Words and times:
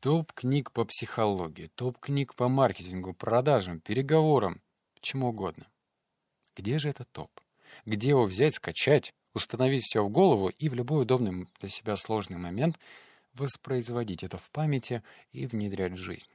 Топ 0.00 0.32
книг 0.34 0.72
по 0.72 0.84
психологии, 0.84 1.70
топ 1.74 1.98
книг 1.98 2.34
по 2.34 2.48
маркетингу, 2.48 3.14
продажам, 3.14 3.80
переговорам, 3.80 4.60
чему 5.00 5.28
угодно. 5.28 5.66
Где 6.54 6.78
же 6.78 6.90
этот 6.90 7.10
топ? 7.10 7.30
Где 7.86 8.10
его 8.10 8.24
взять, 8.26 8.54
скачать, 8.54 9.14
установить 9.32 9.84
все 9.84 10.04
в 10.04 10.10
голову 10.10 10.50
и 10.50 10.68
в 10.68 10.74
любой 10.74 11.02
удобный 11.02 11.46
для 11.60 11.68
себя 11.70 11.96
сложный 11.96 12.36
момент 12.36 12.78
воспроизводить 13.32 14.22
это 14.22 14.36
в 14.36 14.50
памяти 14.50 15.02
и 15.32 15.46
внедрять 15.46 15.92
в 15.92 15.96
жизнь? 15.96 16.30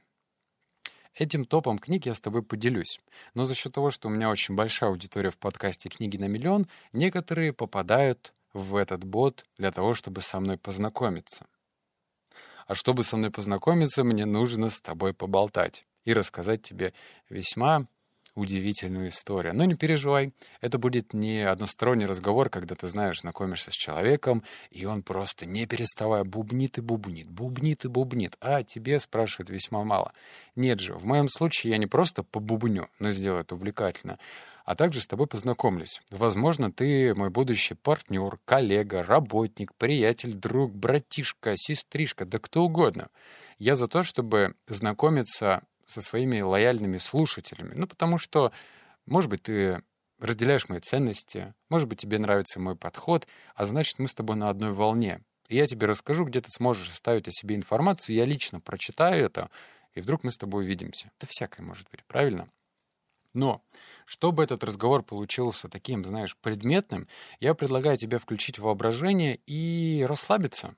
Этим 1.14 1.44
топом 1.44 1.78
книг 1.78 2.04
я 2.04 2.14
с 2.14 2.20
тобой 2.20 2.42
поделюсь. 2.42 3.00
Но 3.34 3.44
за 3.44 3.54
счет 3.54 3.72
того, 3.72 3.92
что 3.92 4.08
у 4.08 4.10
меня 4.10 4.28
очень 4.28 4.56
большая 4.56 4.90
аудитория 4.90 5.30
в 5.30 5.38
подкасте 5.38 5.88
«Книги 5.88 6.16
на 6.16 6.26
миллион», 6.26 6.66
некоторые 6.92 7.52
попадают 7.52 8.34
в 8.52 8.74
этот 8.74 9.04
бот 9.04 9.44
для 9.56 9.70
того, 9.70 9.94
чтобы 9.94 10.20
со 10.20 10.40
мной 10.40 10.58
познакомиться. 10.58 11.46
А 12.66 12.74
чтобы 12.74 13.04
со 13.04 13.16
мной 13.16 13.30
познакомиться, 13.30 14.04
мне 14.04 14.24
нужно 14.24 14.70
с 14.70 14.80
тобой 14.80 15.14
поболтать 15.14 15.86
и 16.04 16.12
рассказать 16.12 16.62
тебе 16.62 16.92
весьма 17.28 17.86
удивительную 18.34 19.08
историю. 19.08 19.54
Но 19.54 19.64
не 19.64 19.74
переживай, 19.74 20.32
это 20.60 20.78
будет 20.78 21.12
не 21.12 21.40
односторонний 21.40 22.06
разговор, 22.06 22.48
когда 22.48 22.74
ты 22.74 22.88
знаешь, 22.88 23.20
знакомишься 23.20 23.70
с 23.70 23.74
человеком, 23.74 24.42
и 24.70 24.84
он 24.84 25.02
просто 25.02 25.46
не 25.46 25.66
переставая 25.66 26.24
бубнит 26.24 26.78
и 26.78 26.80
бубнит, 26.80 27.28
бубнит 27.28 27.84
и 27.84 27.88
бубнит, 27.88 28.36
а 28.40 28.62
тебе 28.62 29.00
спрашивает 29.00 29.50
весьма 29.50 29.84
мало. 29.84 30.12
Нет 30.56 30.80
же, 30.80 30.94
в 30.94 31.04
моем 31.04 31.28
случае 31.28 31.72
я 31.72 31.78
не 31.78 31.86
просто 31.86 32.22
побубню, 32.22 32.88
но 32.98 33.12
сделаю 33.12 33.42
это 33.42 33.54
увлекательно, 33.54 34.18
а 34.64 34.74
также 34.74 35.00
с 35.00 35.06
тобой 35.06 35.26
познакомлюсь. 35.26 36.00
Возможно, 36.10 36.72
ты 36.72 37.14
мой 37.14 37.30
будущий 37.30 37.74
партнер, 37.74 38.38
коллега, 38.44 39.02
работник, 39.02 39.74
приятель, 39.74 40.34
друг, 40.34 40.74
братишка, 40.74 41.54
сестришка, 41.56 42.24
да 42.24 42.38
кто 42.38 42.64
угодно. 42.64 43.08
Я 43.58 43.76
за 43.76 43.88
то, 43.88 44.02
чтобы 44.02 44.54
знакомиться 44.66 45.62
со 45.92 46.00
своими 46.00 46.40
лояльными 46.40 46.98
слушателями. 46.98 47.74
Ну, 47.74 47.86
потому 47.86 48.18
что, 48.18 48.52
может 49.06 49.30
быть, 49.30 49.42
ты 49.42 49.82
разделяешь 50.18 50.68
мои 50.68 50.80
ценности, 50.80 51.54
может 51.68 51.88
быть, 51.88 52.00
тебе 52.00 52.18
нравится 52.18 52.60
мой 52.60 52.76
подход, 52.76 53.26
а 53.54 53.64
значит, 53.64 53.98
мы 53.98 54.08
с 54.08 54.14
тобой 54.14 54.36
на 54.36 54.48
одной 54.48 54.72
волне. 54.72 55.20
И 55.48 55.56
я 55.56 55.66
тебе 55.66 55.86
расскажу, 55.86 56.24
где 56.24 56.40
ты 56.40 56.48
сможешь 56.50 56.90
оставить 56.90 57.28
о 57.28 57.32
себе 57.32 57.56
информацию, 57.56 58.16
я 58.16 58.24
лично 58.24 58.60
прочитаю 58.60 59.24
это, 59.24 59.50
и 59.94 60.00
вдруг 60.00 60.24
мы 60.24 60.30
с 60.30 60.38
тобой 60.38 60.64
увидимся. 60.64 61.10
Да 61.20 61.26
всякое 61.28 61.62
может 61.62 61.90
быть, 61.90 62.04
правильно? 62.04 62.48
Но, 63.34 63.62
чтобы 64.04 64.44
этот 64.44 64.62
разговор 64.62 65.02
получился 65.02 65.68
таким, 65.68 66.04
знаешь, 66.04 66.36
предметным, 66.36 67.08
я 67.40 67.54
предлагаю 67.54 67.96
тебе 67.96 68.18
включить 68.18 68.58
воображение 68.58 69.40
и 69.46 70.04
расслабиться 70.06 70.76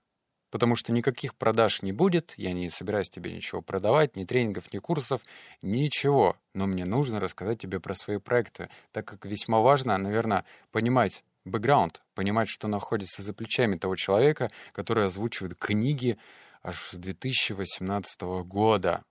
потому 0.54 0.76
что 0.76 0.92
никаких 0.92 1.34
продаж 1.34 1.82
не 1.82 1.90
будет, 1.90 2.34
я 2.36 2.52
не 2.52 2.70
собираюсь 2.70 3.10
тебе 3.10 3.32
ничего 3.32 3.60
продавать, 3.60 4.14
ни 4.14 4.24
тренингов, 4.24 4.72
ни 4.72 4.78
курсов, 4.78 5.20
ничего. 5.62 6.36
Но 6.54 6.68
мне 6.68 6.84
нужно 6.84 7.18
рассказать 7.18 7.58
тебе 7.58 7.80
про 7.80 7.92
свои 7.94 8.18
проекты, 8.18 8.68
так 8.92 9.04
как 9.04 9.26
весьма 9.26 9.58
важно, 9.58 9.98
наверное, 9.98 10.44
понимать 10.70 11.24
бэкграунд, 11.44 12.02
понимать, 12.14 12.48
что 12.48 12.68
находится 12.68 13.20
за 13.20 13.34
плечами 13.34 13.76
того 13.76 13.96
человека, 13.96 14.48
который 14.70 15.06
озвучивает 15.06 15.56
книги 15.56 16.18
аж 16.62 16.76
с 16.76 16.94
2018 16.94 18.22
года. 18.44 19.02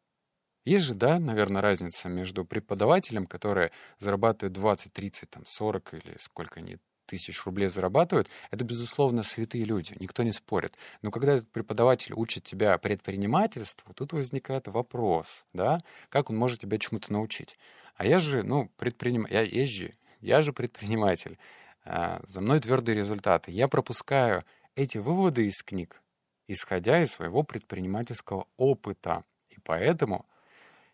Есть 0.63 0.85
же, 0.85 0.93
да, 0.93 1.19
наверное, 1.19 1.61
разница 1.61 2.07
между 2.07 2.45
преподавателем, 2.45 3.27
который 3.27 3.71
зарабатывает 3.99 4.53
20, 4.53 4.93
30, 4.93 5.29
там, 5.29 5.43
40 5.45 5.93
или 5.95 6.15
сколько 6.21 6.61
они 6.61 6.77
тысяч 7.05 7.43
рублей 7.45 7.69
зарабатывают, 7.69 8.29
это, 8.51 8.63
безусловно, 8.63 9.23
святые 9.23 9.63
люди, 9.63 9.95
никто 9.99 10.23
не 10.23 10.31
спорит. 10.31 10.75
Но 11.01 11.11
когда 11.11 11.33
этот 11.33 11.49
преподаватель 11.51 12.13
учит 12.13 12.43
тебя 12.43 12.77
предпринимательству, 12.77 13.93
тут 13.93 14.13
возникает 14.13 14.67
вопрос, 14.67 15.45
да, 15.53 15.83
как 16.09 16.29
он 16.29 16.37
может 16.37 16.61
тебя 16.61 16.77
чему-то 16.77 17.11
научить. 17.13 17.57
А 17.95 18.05
я 18.05 18.19
же, 18.19 18.43
ну, 18.43 18.69
предприним... 18.77 19.27
я 19.29 19.41
езжу, 19.41 19.91
я 20.21 20.41
же 20.41 20.53
предприниматель. 20.53 21.37
А, 21.85 22.21
за 22.27 22.41
мной 22.41 22.59
твердые 22.59 22.95
результаты. 22.95 23.51
Я 23.51 23.67
пропускаю 23.67 24.45
эти 24.75 24.97
выводы 24.97 25.45
из 25.47 25.61
книг, 25.61 26.01
исходя 26.47 27.01
из 27.01 27.11
своего 27.11 27.43
предпринимательского 27.43 28.47
опыта. 28.57 29.25
И 29.49 29.57
поэтому 29.63 30.25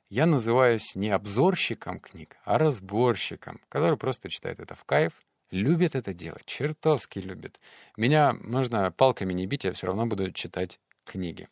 я 0.10 0.26
называюсь 0.26 0.96
не 0.96 1.10
обзорщиком 1.10 2.00
книг, 2.00 2.38
а 2.44 2.58
разборщиком, 2.58 3.62
который 3.70 3.98
просто 3.98 4.30
читает 4.30 4.60
это 4.60 4.74
в 4.74 4.84
кайф, 4.84 5.14
любит 5.52 5.96
это 5.96 6.14
делать, 6.14 6.46
чертовски 6.46 7.20
любит. 7.20 7.60
Меня 7.98 8.34
можно 8.34 8.92
палками 8.92 9.34
не 9.34 9.48
бить, 9.48 9.64
я 9.64 9.74
все 9.74 9.88
равно 9.88 10.06
буду 10.06 10.32
читать 10.32 10.80
книги. 11.06 11.48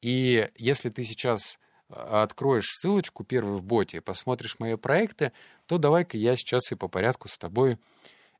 И 0.00 0.48
если 0.56 0.90
ты 0.90 1.04
сейчас 1.04 1.58
а, 1.88 2.22
откроешь 2.22 2.68
ссылочку 2.68 3.24
первую 3.24 3.56
в 3.56 3.62
боте 3.62 3.98
и 3.98 4.00
посмотришь 4.00 4.58
мои 4.58 4.76
проекты, 4.76 5.32
то 5.66 5.78
давай-ка 5.78 6.16
я 6.16 6.36
сейчас 6.36 6.70
и 6.72 6.76
по 6.76 6.88
порядку 6.88 7.28
с 7.28 7.38
тобой 7.38 7.78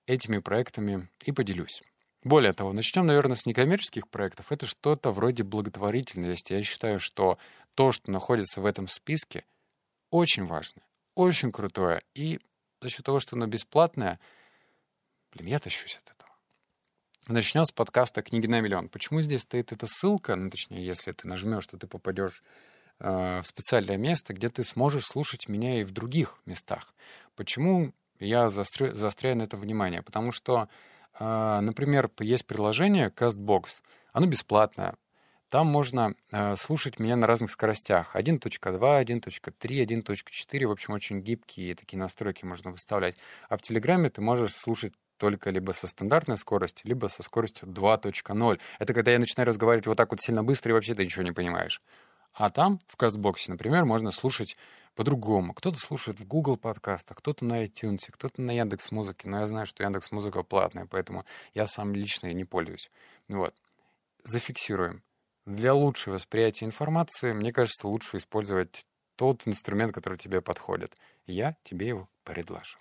этими 0.06 0.38
проектами 0.38 1.08
и 1.25 1.32
поделюсь. 1.32 1.82
Более 2.25 2.53
того, 2.53 2.72
начнем, 2.72 3.06
наверное, 3.06 3.37
с 3.37 3.47
некоммерческих 3.47 4.08
проектов. 4.08 4.50
Это 4.50 4.66
что-то 4.66 5.12
вроде 5.12 5.44
благотворительности. 5.44 6.53
Я 6.53 6.62
считаю, 6.62 6.98
что 6.98 7.38
то, 7.75 7.92
что 7.92 8.10
находится 8.10 8.60
в 8.60 8.66
этом 8.66 8.88
списке, 8.88 9.44
очень 10.10 10.44
важно, 10.44 10.82
очень 11.14 11.53
крутое. 11.53 12.03
И 12.14 12.41
за 12.81 12.88
счет 12.88 13.04
того, 13.04 13.20
что 13.20 13.37
оно 13.37 13.47
бесплатное— 13.47 14.19
Блин, 15.32 15.48
я 15.48 15.58
тащусь 15.58 15.96
от 15.96 16.14
этого. 16.14 16.30
Начнем 17.26 17.64
с 17.64 17.70
подкаста 17.70 18.22
«Книги 18.22 18.46
на 18.46 18.60
миллион». 18.60 18.88
Почему 18.88 19.20
здесь 19.20 19.42
стоит 19.42 19.72
эта 19.72 19.86
ссылка? 19.86 20.34
Ну, 20.34 20.48
точнее, 20.50 20.84
если 20.84 21.12
ты 21.12 21.28
нажмешь, 21.28 21.66
то 21.66 21.76
ты 21.76 21.86
попадешь 21.86 22.42
э, 23.00 23.42
в 23.42 23.46
специальное 23.46 23.98
место, 23.98 24.32
где 24.32 24.48
ты 24.48 24.62
сможешь 24.62 25.04
слушать 25.04 25.46
меня 25.48 25.80
и 25.80 25.84
в 25.84 25.90
других 25.90 26.40
местах. 26.46 26.94
Почему 27.36 27.92
я 28.18 28.48
заострю, 28.48 28.94
заостряю 28.94 29.36
на 29.36 29.42
это 29.42 29.58
внимание? 29.58 30.02
Потому 30.02 30.32
что, 30.32 30.68
э, 31.20 31.60
например, 31.60 32.10
есть 32.20 32.46
приложение 32.46 33.10
CastBox. 33.10 33.82
Оно 34.12 34.26
бесплатное. 34.26 34.96
Там 35.50 35.66
можно 35.66 36.14
э, 36.32 36.56
слушать 36.56 36.98
меня 36.98 37.16
на 37.16 37.26
разных 37.26 37.50
скоростях. 37.50 38.16
1.2, 38.16 38.40
1.3, 38.40 39.86
1.4. 39.86 40.66
В 40.66 40.70
общем, 40.70 40.94
очень 40.94 41.20
гибкие 41.20 41.74
такие 41.74 41.98
настройки 41.98 42.46
можно 42.46 42.70
выставлять. 42.70 43.16
А 43.50 43.58
в 43.58 43.62
Телеграме 43.62 44.08
ты 44.08 44.22
можешь 44.22 44.54
слушать 44.54 44.94
только 45.18 45.50
либо 45.50 45.72
со 45.72 45.86
стандартной 45.86 46.38
скоростью, 46.38 46.88
либо 46.88 47.08
со 47.08 47.22
скоростью 47.22 47.68
2.0. 47.68 48.60
Это 48.78 48.94
когда 48.94 49.10
я 49.12 49.18
начинаю 49.18 49.46
разговаривать 49.46 49.86
вот 49.86 49.96
так 49.96 50.10
вот 50.10 50.20
сильно 50.20 50.42
быстро, 50.42 50.70
и 50.70 50.72
вообще 50.72 50.94
ты 50.94 51.04
ничего 51.04 51.24
не 51.24 51.32
понимаешь. 51.32 51.82
А 52.32 52.50
там, 52.50 52.78
в 52.86 52.96
кастбоксе, 52.96 53.50
например, 53.50 53.84
можно 53.84 54.10
слушать 54.10 54.56
по-другому. 54.94 55.54
Кто-то 55.54 55.78
слушает 55.78 56.20
в 56.20 56.26
Google 56.26 56.56
подкастах, 56.56 57.18
кто-то 57.18 57.44
на 57.44 57.64
iTunes, 57.64 57.98
кто-то 58.10 58.40
на 58.40 58.52
Яндекс 58.52 58.90
Музыке. 58.90 59.28
Но 59.28 59.40
я 59.40 59.46
знаю, 59.46 59.66
что 59.66 59.82
Яндекс 59.82 60.12
Музыка 60.12 60.42
платная, 60.42 60.86
поэтому 60.86 61.24
я 61.54 61.66
сам 61.66 61.94
лично 61.94 62.32
не 62.32 62.44
пользуюсь. 62.44 62.90
Вот. 63.28 63.54
Зафиксируем. 64.24 65.02
Для 65.46 65.72
лучшего 65.72 66.14
восприятия 66.14 66.66
информации, 66.66 67.32
мне 67.32 67.52
кажется, 67.52 67.88
лучше 67.88 68.18
использовать 68.18 68.84
тот 69.16 69.46
инструмент, 69.46 69.94
который 69.94 70.18
тебе 70.18 70.40
подходит. 70.40 70.94
Я 71.26 71.56
тебе 71.64 71.88
его 71.88 72.08
предложил. 72.24 72.80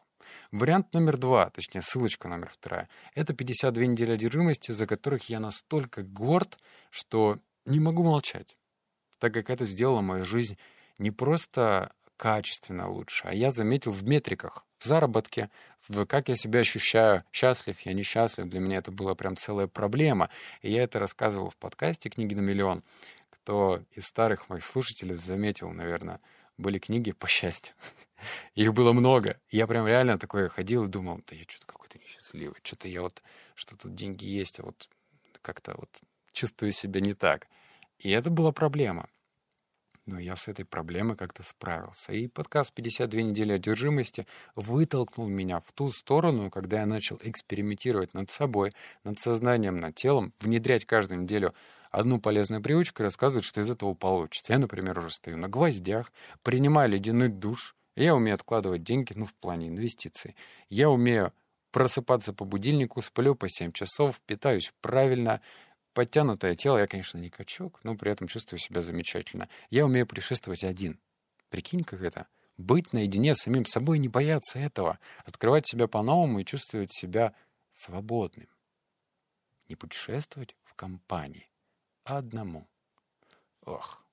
Вариант 0.52 0.94
номер 0.94 1.18
два, 1.18 1.50
точнее 1.50 1.82
ссылочка 1.82 2.28
номер 2.28 2.50
вторая, 2.50 2.90
это 3.16 3.34
52 3.34 3.86
недели 3.86 4.12
одержимости, 4.12 4.72
за 4.72 4.88
которых 4.88 5.30
я 5.30 5.40
настолько 5.40 6.04
горд, 6.04 6.58
что 6.90 7.40
не 7.66 7.80
могу 7.80 8.04
молчать, 8.04 8.58
так 9.20 9.34
как 9.34 9.50
это 9.50 9.64
сделало 9.64 10.02
мою 10.02 10.24
жизнь 10.24 10.58
не 10.98 11.12
просто 11.12 11.92
качественно 12.18 12.90
лучше, 12.90 13.28
а 13.28 13.34
я 13.34 13.52
заметил 13.52 13.92
в 13.92 14.04
метриках, 14.04 14.66
в 14.80 14.86
заработке, 14.86 15.50
в 15.88 16.06
как 16.06 16.30
я 16.30 16.36
себя 16.36 16.62
ощущаю, 16.62 17.24
счастлив 17.32 17.80
я, 17.82 17.94
несчастлив. 17.94 18.48
Для 18.48 18.60
меня 18.60 18.78
это 18.78 18.92
была 18.92 19.16
прям 19.16 19.36
целая 19.36 19.68
проблема. 19.68 20.30
И 20.62 20.72
я 20.72 20.84
это 20.84 21.00
рассказывал 21.00 21.50
в 21.50 21.58
подкасте 21.58 22.10
«Книги 22.10 22.34
на 22.34 22.42
миллион». 22.42 22.84
Кто 23.30 23.84
из 23.92 24.06
старых 24.06 24.50
моих 24.50 24.66
слушателей 24.66 25.16
заметил, 25.16 25.70
наверное, 25.72 26.20
были 26.58 26.80
книги 26.80 27.12
по 27.12 27.28
счастью. 27.28 27.76
Их 28.56 28.74
было 28.74 28.94
много. 28.94 29.40
Я 29.50 29.68
прям 29.68 29.88
реально 29.88 30.18
такой 30.18 30.50
ходил 30.50 30.86
и 30.86 30.90
думал, 30.90 31.22
да 31.30 31.36
я 31.36 31.44
что-то 31.48 31.66
какой-то 31.66 32.00
несчастливый, 32.00 32.58
что-то 32.64 32.88
я 32.88 33.02
вот, 33.02 33.22
что 33.56 33.78
тут 33.78 33.96
деньги 33.96 34.26
есть, 34.26 34.60
а 34.60 34.64
вот 34.64 34.90
как-то 35.42 35.76
вот 35.78 35.90
чувствую 36.32 36.72
себя 36.72 37.02
не 37.02 37.14
так. 37.14 37.48
И 38.00 38.10
это 38.10 38.30
была 38.30 38.52
проблема. 38.52 39.10
Но 40.06 40.20
я 40.20 40.38
с 40.38 40.48
этой 40.48 40.64
проблемой 40.64 41.18
как-то 41.18 41.44
справился. 41.44 42.14
И 42.14 42.28
подкаст 42.28 42.72
«52 42.74 43.22
недели 43.24 43.52
одержимости» 43.52 44.26
вытолкнул 44.56 45.28
меня 45.28 45.60
в 45.60 45.74
ту 45.74 45.92
сторону, 45.92 46.50
когда 46.50 46.80
я 46.80 46.86
начал 46.86 47.20
экспериментировать 47.22 48.14
над 48.14 48.30
собой, 48.30 48.74
над 49.04 49.20
сознанием, 49.20 49.82
над 49.82 49.96
телом, 49.96 50.34
внедрять 50.40 50.86
каждую 50.86 51.24
неделю 51.24 51.54
одну 51.92 52.20
полезную 52.20 52.62
привычку 52.62 53.02
и 53.02 53.06
рассказывать, 53.06 53.46
что 53.46 53.62
из 53.62 53.70
этого 53.70 53.94
получится. 53.94 54.54
Я, 54.54 54.60
например, 54.60 54.98
уже 55.00 55.12
стою 55.12 55.38
на 55.38 55.48
гвоздях, 55.48 56.12
принимаю 56.44 56.90
ледяной 56.90 57.30
душ. 57.30 57.76
Я 57.96 58.16
умею 58.16 58.36
откладывать 58.36 58.84
деньги, 58.84 59.14
ну, 59.16 59.26
в 59.26 59.34
плане 59.34 59.68
инвестиций. 59.68 60.36
Я 60.70 60.90
умею 60.90 61.34
просыпаться 61.72 62.34
по 62.34 62.46
будильнику, 62.46 63.02
сплю 63.02 63.36
по 63.36 63.48
7 63.50 63.72
часов, 63.72 64.20
питаюсь 64.22 64.74
правильно, 64.82 65.42
подтянутое 65.94 66.56
тело. 66.56 66.78
Я, 66.78 66.88
конечно, 66.88 67.18
не 67.18 67.30
качок, 67.30 67.80
но 67.84 67.96
при 67.96 68.12
этом 68.12 68.28
чувствую 68.28 68.60
себя 68.60 68.82
замечательно. 68.82 69.50
Я 69.70 69.86
умею 69.86 70.06
путешествовать 70.06 70.64
один. 70.64 71.00
Прикинь, 71.50 71.84
как 71.84 72.02
это? 72.02 72.28
Быть 72.58 72.94
наедине 72.94 73.36
с 73.36 73.40
самим 73.40 73.66
собой, 73.66 74.00
не 74.00 74.08
бояться 74.08 74.60
этого. 74.60 75.00
Открывать 75.26 75.68
себя 75.68 75.88
по-новому 75.88 76.40
и 76.40 76.46
чувствовать 76.46 76.92
себя 76.92 77.34
свободным. 77.72 78.48
Не 79.70 79.76
путешествовать 79.76 80.56
в 80.64 80.74
компании, 80.74 81.47
одному. 82.16 82.68
Ох. 83.66 84.04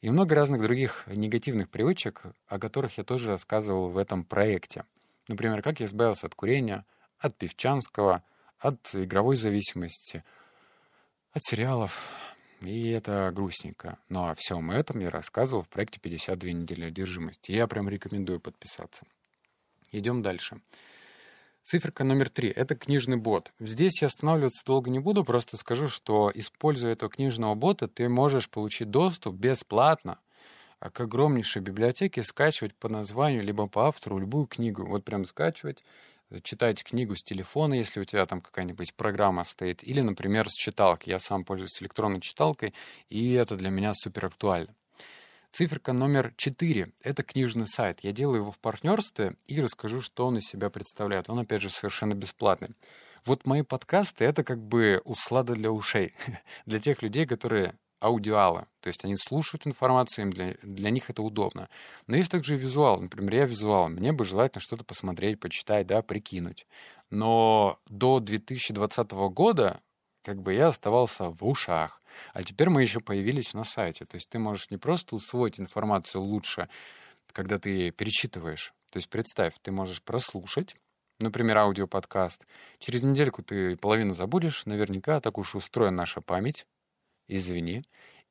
И 0.00 0.10
много 0.10 0.34
разных 0.34 0.62
других 0.62 1.04
негативных 1.06 1.70
привычек, 1.70 2.22
о 2.46 2.58
которых 2.58 2.98
я 2.98 3.04
тоже 3.04 3.28
рассказывал 3.28 3.88
в 3.88 3.98
этом 3.98 4.24
проекте. 4.24 4.84
Например, 5.28 5.62
как 5.62 5.80
я 5.80 5.86
избавился 5.86 6.26
от 6.26 6.34
курения, 6.34 6.84
от 7.18 7.36
певчанского, 7.36 8.22
от 8.58 8.94
игровой 8.94 9.36
зависимости, 9.36 10.22
от 11.32 11.42
сериалов. 11.44 12.08
И 12.60 12.88
это 12.90 13.30
грустненько. 13.34 13.98
Но 14.08 14.28
о 14.28 14.34
всем 14.34 14.70
этом 14.70 15.00
я 15.00 15.10
рассказывал 15.10 15.62
в 15.62 15.68
проекте 15.68 15.98
«52 16.00 16.52
недели 16.52 16.84
одержимости». 16.84 17.52
Я 17.52 17.66
прям 17.66 17.88
рекомендую 17.88 18.40
подписаться. 18.40 19.04
Идем 19.92 20.22
дальше. 20.22 20.60
Циферка 21.68 22.04
номер 22.04 22.30
три— 22.30 22.48
это 22.56 22.76
книжный 22.76 23.16
бот. 23.16 23.52
Здесь 23.58 24.00
я 24.00 24.06
останавливаться 24.06 24.64
долго 24.64 24.88
не 24.88 25.00
буду, 25.00 25.24
просто 25.24 25.56
скажу, 25.56 25.88
что, 25.88 26.30
используя 26.32 26.92
этого 26.92 27.10
книжного 27.10 27.56
бота, 27.56 27.88
ты 27.88 28.08
можешь 28.08 28.48
получить 28.48 28.88
доступ 28.88 29.34
бесплатно 29.34 30.20
к 30.78 31.00
огромнейшей 31.00 31.62
библиотеке, 31.62 32.22
скачивать 32.22 32.72
по 32.76 32.88
названию, 32.88 33.42
либо 33.42 33.66
по 33.66 33.88
автору 33.88 34.18
любую 34.18 34.46
книгу. 34.46 34.86
Вот 34.86 35.04
прям 35.04 35.24
скачивать, 35.24 35.82
читать 36.44 36.84
книгу 36.84 37.16
с 37.16 37.24
телефона, 37.24 37.74
если 37.74 37.98
у 37.98 38.04
тебя 38.04 38.26
там 38.26 38.42
какая-нибудь 38.42 38.94
программа 38.94 39.42
стоит, 39.44 39.82
или, 39.82 40.00
например, 40.00 40.48
с 40.48 40.54
читалки. 40.54 41.10
Я 41.10 41.18
сам 41.18 41.44
пользуюсь 41.44 41.82
электронной 41.82 42.20
читалкой, 42.20 42.74
и 43.08 43.32
это 43.32 43.56
для 43.56 43.70
меня 43.70 43.92
супер 43.92 44.26
актуально. 44.26 44.72
Циферка 45.56 45.94
номер 45.94 46.34
4— 46.36 46.92
это 47.02 47.22
книжный 47.22 47.66
сайт. 47.66 48.00
Я 48.02 48.12
делаю 48.12 48.42
его 48.42 48.52
в 48.52 48.58
партнерстве 48.58 49.36
и 49.46 49.58
расскажу, 49.58 50.02
что 50.02 50.26
он 50.26 50.36
из 50.36 50.44
себя 50.44 50.68
представляет. 50.68 51.30
Он, 51.30 51.38
опять 51.38 51.62
же, 51.62 51.70
совершенно 51.70 52.12
бесплатный. 52.12 52.74
Вот 53.24 53.46
мои 53.46 53.62
подкасты— 53.62 54.24
это 54.26 54.44
как 54.44 54.60
бы 54.60 55.00
услада 55.06 55.54
для 55.54 55.70
ушей. 55.70 56.12
для 56.66 56.78
тех 56.78 57.00
людей, 57.00 57.24
которые 57.24 57.72
аудиалы. 58.00 58.66
То 58.80 58.88
есть 58.88 59.02
они 59.06 59.16
слушают 59.16 59.66
информацию, 59.66 60.26
им 60.26 60.30
для, 60.30 60.56
для 60.62 60.90
них 60.90 61.08
это 61.08 61.22
удобно. 61.22 61.70
Но 62.06 62.16
есть 62.16 62.30
также 62.30 62.56
и 62.56 62.58
визуал. 62.58 63.00
Например, 63.00 63.36
я 63.36 63.46
визуал. 63.46 63.88
Мне 63.88 64.12
бы 64.12 64.26
желательно 64.26 64.60
что-то 64.60 64.84
посмотреть, 64.84 65.40
почитать, 65.40 65.86
да, 65.86 66.02
прикинуть. 66.02 66.66
Но 67.08 67.78
до 67.88 68.20
2020 68.20 69.10
года 69.32 69.80
как 70.22 70.42
бы 70.42 70.52
я 70.52 70.66
оставался 70.66 71.30
в 71.30 71.42
ушах. 71.46 72.02
А 72.32 72.42
теперь 72.42 72.70
мы 72.70 72.82
еще 72.82 73.00
появились 73.00 73.54
на 73.54 73.64
сайте. 73.64 74.04
То 74.04 74.16
есть 74.16 74.28
ты 74.28 74.38
можешь 74.38 74.70
не 74.70 74.78
просто 74.78 75.16
усвоить 75.16 75.60
информацию 75.60 76.22
лучше, 76.22 76.68
когда 77.32 77.58
ты 77.58 77.90
перечитываешь. 77.90 78.72
То 78.90 78.98
есть 78.98 79.08
представь, 79.08 79.54
ты 79.62 79.72
можешь 79.72 80.02
прослушать, 80.02 80.76
например, 81.20 81.58
аудиоподкаст. 81.58 82.46
Через 82.78 83.02
недельку 83.02 83.42
ты 83.42 83.76
половину 83.76 84.14
забудешь, 84.14 84.66
наверняка 84.66 85.20
так 85.20 85.38
уж 85.38 85.54
устроена 85.54 85.96
наша 85.96 86.20
память. 86.20 86.66
Извини. 87.28 87.82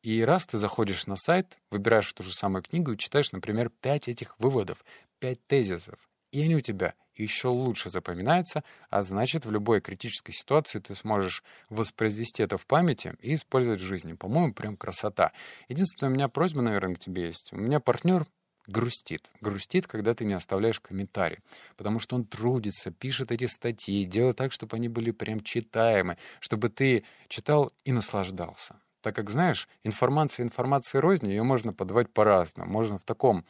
И 0.02 0.24
раз 0.24 0.46
ты 0.46 0.58
заходишь 0.58 1.08
на 1.08 1.16
сайт, 1.16 1.58
выбираешь 1.72 2.14
ту 2.14 2.24
же 2.24 2.32
самую 2.32 2.62
книгу 2.62 2.92
и 2.92 2.98
читаешь, 2.98 3.32
например, 3.32 3.70
пять 3.70 4.08
этих 4.08 4.40
выводов, 4.40 4.86
пять 5.20 5.46
тезисов, 5.48 5.98
и 6.32 6.42
они 6.42 6.56
у 6.56 6.60
тебя 6.60 6.94
еще 7.16 7.48
лучше 7.48 7.90
запоминаются, 7.90 8.64
а 8.90 9.04
значит, 9.04 9.46
в 9.46 9.52
любой 9.52 9.82
критической 9.82 10.34
ситуации 10.34 10.80
ты 10.80 10.96
сможешь 10.96 11.44
воспроизвести 11.70 12.44
это 12.44 12.58
в 12.58 12.66
памяти 12.66 13.16
и 13.22 13.36
использовать 13.36 13.82
в 13.82 13.86
жизни. 13.86 14.14
По-моему, 14.14 14.54
прям 14.54 14.78
красота. 14.78 15.32
Единственная 15.70 16.12
у 16.12 16.14
меня 16.14 16.28
просьба, 16.28 16.62
наверное, 16.62 16.96
к 16.96 17.00
тебе 17.00 17.28
есть. 17.28 17.54
У 17.54 17.58
меня 17.58 17.80
партнер 17.80 18.26
грустит. 18.68 19.30
Грустит, 19.42 19.88
когда 19.88 20.14
ты 20.14 20.26
не 20.26 20.34
оставляешь 20.34 20.80
комментарий. 20.80 21.40
Потому 21.78 22.00
что 22.00 22.16
он 22.16 22.26
трудится, 22.26 22.92
пишет 22.92 23.32
эти 23.32 23.46
статьи, 23.46 24.06
делает 24.06 24.38
так, 24.38 24.52
чтобы 24.52 24.76
они 24.78 24.90
были 24.90 25.12
прям 25.12 25.42
читаемы, 25.42 26.18
чтобы 26.40 26.70
ты 26.70 27.04
читал 27.28 27.72
и 27.84 27.92
наслаждался. 27.92 28.80
Так 29.02 29.16
как, 29.16 29.30
знаешь, 29.30 29.70
информация 29.84 30.44
информации 30.44 30.98
рознь, 30.98 31.28
ее 31.28 31.44
можно 31.44 31.74
подавать 31.74 32.12
по-разному. 32.12 32.72
Можно 32.72 32.98
в 32.98 33.04
таком 33.04 33.46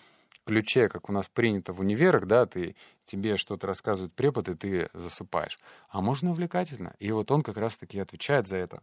ключе, 0.46 0.88
как 0.88 1.10
у 1.10 1.12
нас 1.12 1.28
принято 1.28 1.74
в 1.74 1.82
универах, 1.82 2.26
да, 2.26 2.46
ты, 2.46 2.76
тебе 3.04 3.38
что-то 3.38 3.68
рассказывают 3.68 4.14
препод, 4.14 4.48
и 4.48 4.56
ты 4.56 4.90
засыпаешь. 4.94 5.60
А 5.90 6.02
можно 6.02 6.32
увлекательно. 6.32 6.96
И 7.00 7.12
вот 7.12 7.32
он 7.32 7.42
как 7.42 7.58
раз-таки 7.58 8.00
отвечает 8.00 8.48
за 8.48 8.58
это. 8.58 8.82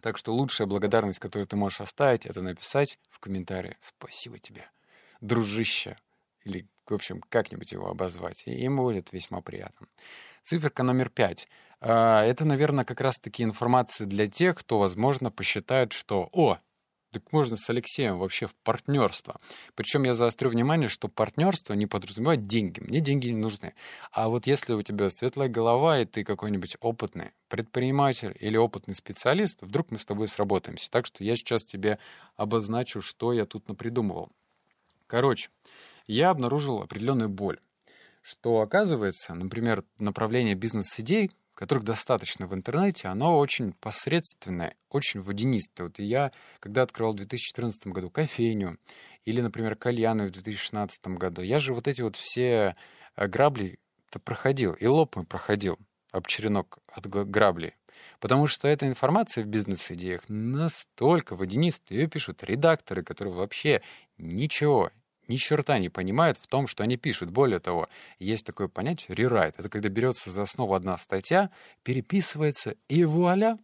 Так 0.00 0.16
что 0.16 0.34
лучшая 0.34 0.66
благодарность, 0.66 1.18
которую 1.18 1.46
ты 1.46 1.56
можешь 1.56 1.80
оставить, 1.80 2.26
это 2.26 2.40
написать 2.40 2.98
в 3.10 3.18
комментарии 3.18 3.76
«Спасибо 3.80 4.38
тебе, 4.38 4.70
дружище». 5.20 5.96
Или, 6.44 6.66
в 6.86 6.94
общем, 6.94 7.22
как-нибудь 7.28 7.72
его 7.72 7.90
обозвать. 7.90 8.44
И 8.46 8.52
ему 8.52 8.84
будет 8.84 9.12
весьма 9.12 9.42
приятно. 9.42 9.88
Циферка 10.42 10.82
номер 10.82 11.10
пять. 11.10 11.48
А, 11.80 12.24
это, 12.24 12.46
наверное, 12.46 12.84
как 12.84 13.00
раз-таки 13.00 13.42
информация 13.42 14.06
для 14.06 14.26
тех, 14.26 14.56
кто, 14.56 14.78
возможно, 14.78 15.30
посчитает, 15.30 15.92
что 15.92 16.30
«О, 16.32 16.58
так 17.12 17.32
можно 17.32 17.56
с 17.56 17.68
Алексеем 17.68 18.18
вообще 18.18 18.46
в 18.46 18.54
партнерство. 18.54 19.40
Причем 19.74 20.04
я 20.04 20.14
заострю 20.14 20.50
внимание, 20.50 20.88
что 20.88 21.08
партнерство 21.08 21.74
не 21.74 21.86
подразумевает 21.86 22.46
деньги. 22.46 22.80
Мне 22.80 23.00
деньги 23.00 23.28
не 23.28 23.36
нужны. 23.36 23.74
А 24.12 24.28
вот 24.28 24.46
если 24.46 24.74
у 24.74 24.82
тебя 24.82 25.10
светлая 25.10 25.48
голова, 25.48 26.00
и 26.00 26.04
ты 26.04 26.24
какой-нибудь 26.24 26.76
опытный 26.80 27.32
предприниматель 27.48 28.36
или 28.38 28.56
опытный 28.56 28.94
специалист, 28.94 29.60
вдруг 29.62 29.90
мы 29.90 29.98
с 29.98 30.06
тобой 30.06 30.28
сработаемся. 30.28 30.90
Так 30.90 31.06
что 31.06 31.24
я 31.24 31.34
сейчас 31.34 31.64
тебе 31.64 31.98
обозначу, 32.36 33.00
что 33.00 33.32
я 33.32 33.44
тут 33.44 33.68
напридумывал. 33.68 34.30
Короче, 35.06 35.50
я 36.06 36.30
обнаружил 36.30 36.82
определенную 36.82 37.28
боль 37.28 37.58
что 38.22 38.60
оказывается, 38.60 39.34
например, 39.34 39.84
направление 39.98 40.54
бизнес-идей, 40.54 41.30
которых 41.60 41.84
достаточно 41.84 42.46
в 42.46 42.54
интернете, 42.54 43.08
оно 43.08 43.36
очень 43.36 43.74
посредственное, 43.74 44.76
очень 44.88 45.20
водянистое. 45.20 45.88
Вот 45.88 45.98
я, 45.98 46.32
когда 46.58 46.80
открывал 46.80 47.12
в 47.12 47.16
2014 47.16 47.88
году 47.88 48.08
кофейню 48.08 48.78
или, 49.26 49.42
например, 49.42 49.76
кальяну 49.76 50.26
в 50.26 50.30
2016 50.30 51.06
году, 51.08 51.42
я 51.42 51.58
же 51.58 51.74
вот 51.74 51.86
эти 51.86 52.00
вот 52.00 52.16
все 52.16 52.76
э, 53.14 53.26
грабли-то 53.26 54.20
проходил, 54.20 54.72
и 54.72 54.86
лоб 54.86 55.16
мой 55.16 55.26
проходил 55.26 55.78
об 56.12 56.26
черенок 56.26 56.78
от 56.86 57.06
граблей. 57.06 57.74
Потому 58.20 58.46
что 58.46 58.66
эта 58.66 58.88
информация 58.88 59.44
в 59.44 59.48
бизнес-идеях 59.48 60.22
настолько 60.28 61.36
водянистая, 61.36 61.98
ее 61.98 62.06
пишут 62.06 62.42
редакторы, 62.42 63.04
которые 63.04 63.34
вообще 63.34 63.82
ничего 64.16 64.90
ни 65.30 65.36
черта 65.36 65.78
не 65.78 65.88
понимают 65.88 66.38
в 66.38 66.46
том, 66.48 66.66
что 66.66 66.82
они 66.82 66.96
пишут. 66.96 67.30
Более 67.30 67.60
того, 67.60 67.88
есть 68.18 68.44
такое 68.44 68.66
понятие 68.66 69.14
рерайт. 69.14 69.54
Это 69.58 69.68
когда 69.68 69.88
берется 69.88 70.30
за 70.30 70.42
основу 70.42 70.74
одна 70.74 70.98
статья, 70.98 71.50
переписывается, 71.84 72.74
и 72.88 73.04
вуаля, 73.04 73.56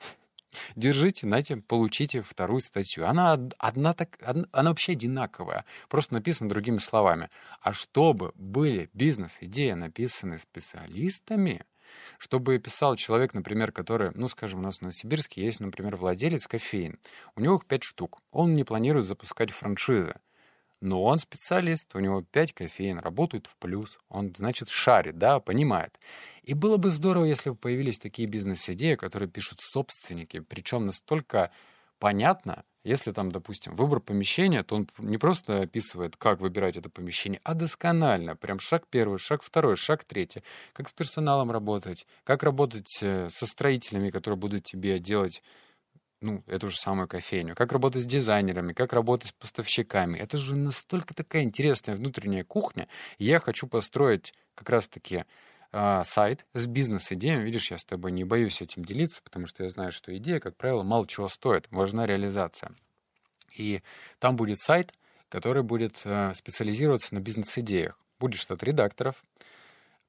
Держите, 0.76 1.26
знаете, 1.26 1.56
получите 1.56 2.22
вторую 2.22 2.60
статью. 2.60 3.06
Она 3.06 3.32
одна 3.58 3.92
так, 3.92 4.18
она 4.22 4.70
вообще 4.70 4.92
одинаковая, 4.92 5.64
просто 5.88 6.14
написана 6.14 6.48
другими 6.48 6.78
словами. 6.78 7.28
А 7.60 7.72
чтобы 7.72 8.32
были 8.36 8.88
бизнес-идеи 8.92 9.72
написаны 9.72 10.38
специалистами, 10.38 11.64
чтобы 12.18 12.58
писал 12.58 12.94
человек, 12.94 13.34
например, 13.34 13.72
который, 13.72 14.12
ну, 14.14 14.28
скажем, 14.28 14.60
у 14.60 14.62
нас 14.62 14.78
в 14.78 14.82
Новосибирске 14.82 15.44
есть, 15.44 15.58
например, 15.58 15.96
владелец 15.96 16.46
кофеин. 16.46 17.00
У 17.34 17.40
него 17.40 17.56
их 17.56 17.66
пять 17.66 17.82
штук. 17.82 18.20
Он 18.30 18.54
не 18.54 18.62
планирует 18.62 19.06
запускать 19.06 19.50
франшизы. 19.50 20.14
Но 20.80 21.02
он 21.04 21.18
специалист, 21.18 21.94
у 21.94 22.00
него 22.00 22.22
5 22.22 22.54
кофеин, 22.54 22.98
работает 22.98 23.46
в 23.46 23.56
плюс. 23.56 23.98
Он, 24.08 24.34
значит, 24.36 24.70
шарит, 24.70 25.18
да, 25.18 25.38
понимает. 25.40 25.98
И 26.42 26.54
было 26.54 26.78
бы 26.78 26.90
здорово, 26.90 27.24
если 27.24 27.50
бы 27.50 27.56
появились 27.56 27.98
такие 27.98 28.26
бизнес-идеи, 28.26 28.94
которые 28.94 29.28
пишут 29.28 29.60
собственники, 29.60 30.40
причем 30.40 30.86
настолько 30.86 31.50
понятно, 31.98 32.64
если 32.82 33.12
там, 33.12 33.30
допустим, 33.30 33.74
выбор 33.74 34.00
помещения, 34.00 34.62
то 34.62 34.74
он 34.74 34.88
не 34.98 35.18
просто 35.18 35.60
описывает, 35.60 36.16
как 36.16 36.40
выбирать 36.40 36.78
это 36.78 36.88
помещение, 36.88 37.40
а 37.44 37.52
досконально. 37.52 38.36
Прям 38.36 38.58
шаг 38.58 38.84
первый, 38.88 39.18
шаг 39.18 39.42
второй, 39.42 39.76
шаг 39.76 40.04
третий. 40.04 40.42
Как 40.72 40.88
с 40.88 40.92
персоналом 40.92 41.50
работать, 41.50 42.06
как 42.24 42.42
работать 42.42 42.98
э, 43.02 43.28
со 43.30 43.46
строителями, 43.46 44.08
которые 44.08 44.38
будут 44.38 44.64
тебе 44.64 44.98
делать 44.98 45.42
ну, 46.20 46.42
эту 46.46 46.68
же 46.68 46.76
самую 46.76 47.08
кофейню, 47.08 47.54
как 47.54 47.72
работать 47.72 48.02
с 48.02 48.06
дизайнерами, 48.06 48.72
как 48.72 48.92
работать 48.92 49.30
с 49.30 49.32
поставщиками. 49.32 50.18
Это 50.18 50.36
же 50.36 50.54
настолько 50.54 51.14
такая 51.14 51.42
интересная 51.42 51.96
внутренняя 51.96 52.44
кухня. 52.44 52.88
Я 53.18 53.38
хочу 53.38 53.66
построить 53.66 54.34
как 54.54 54.68
раз-таки 54.68 55.24
э, 55.72 56.02
сайт 56.04 56.44
с 56.52 56.66
бизнес-идеей. 56.66 57.42
Видишь, 57.42 57.70
я 57.70 57.78
с 57.78 57.84
тобой 57.84 58.12
не 58.12 58.24
боюсь 58.24 58.60
этим 58.60 58.84
делиться, 58.84 59.22
потому 59.22 59.46
что 59.46 59.62
я 59.62 59.70
знаю, 59.70 59.92
что 59.92 60.14
идея, 60.16 60.40
как 60.40 60.56
правило, 60.56 60.82
мало 60.82 61.06
чего 61.06 61.28
стоит. 61.28 61.66
Важна 61.70 62.06
реализация. 62.06 62.72
И 63.56 63.82
там 64.18 64.36
будет 64.36 64.58
сайт, 64.58 64.92
который 65.28 65.62
будет 65.62 66.00
э, 66.04 66.34
специализироваться 66.34 67.14
на 67.14 67.20
бизнес-идеях. 67.20 67.98
Будет 68.18 68.40
штат 68.40 68.62
редакторов, 68.62 69.24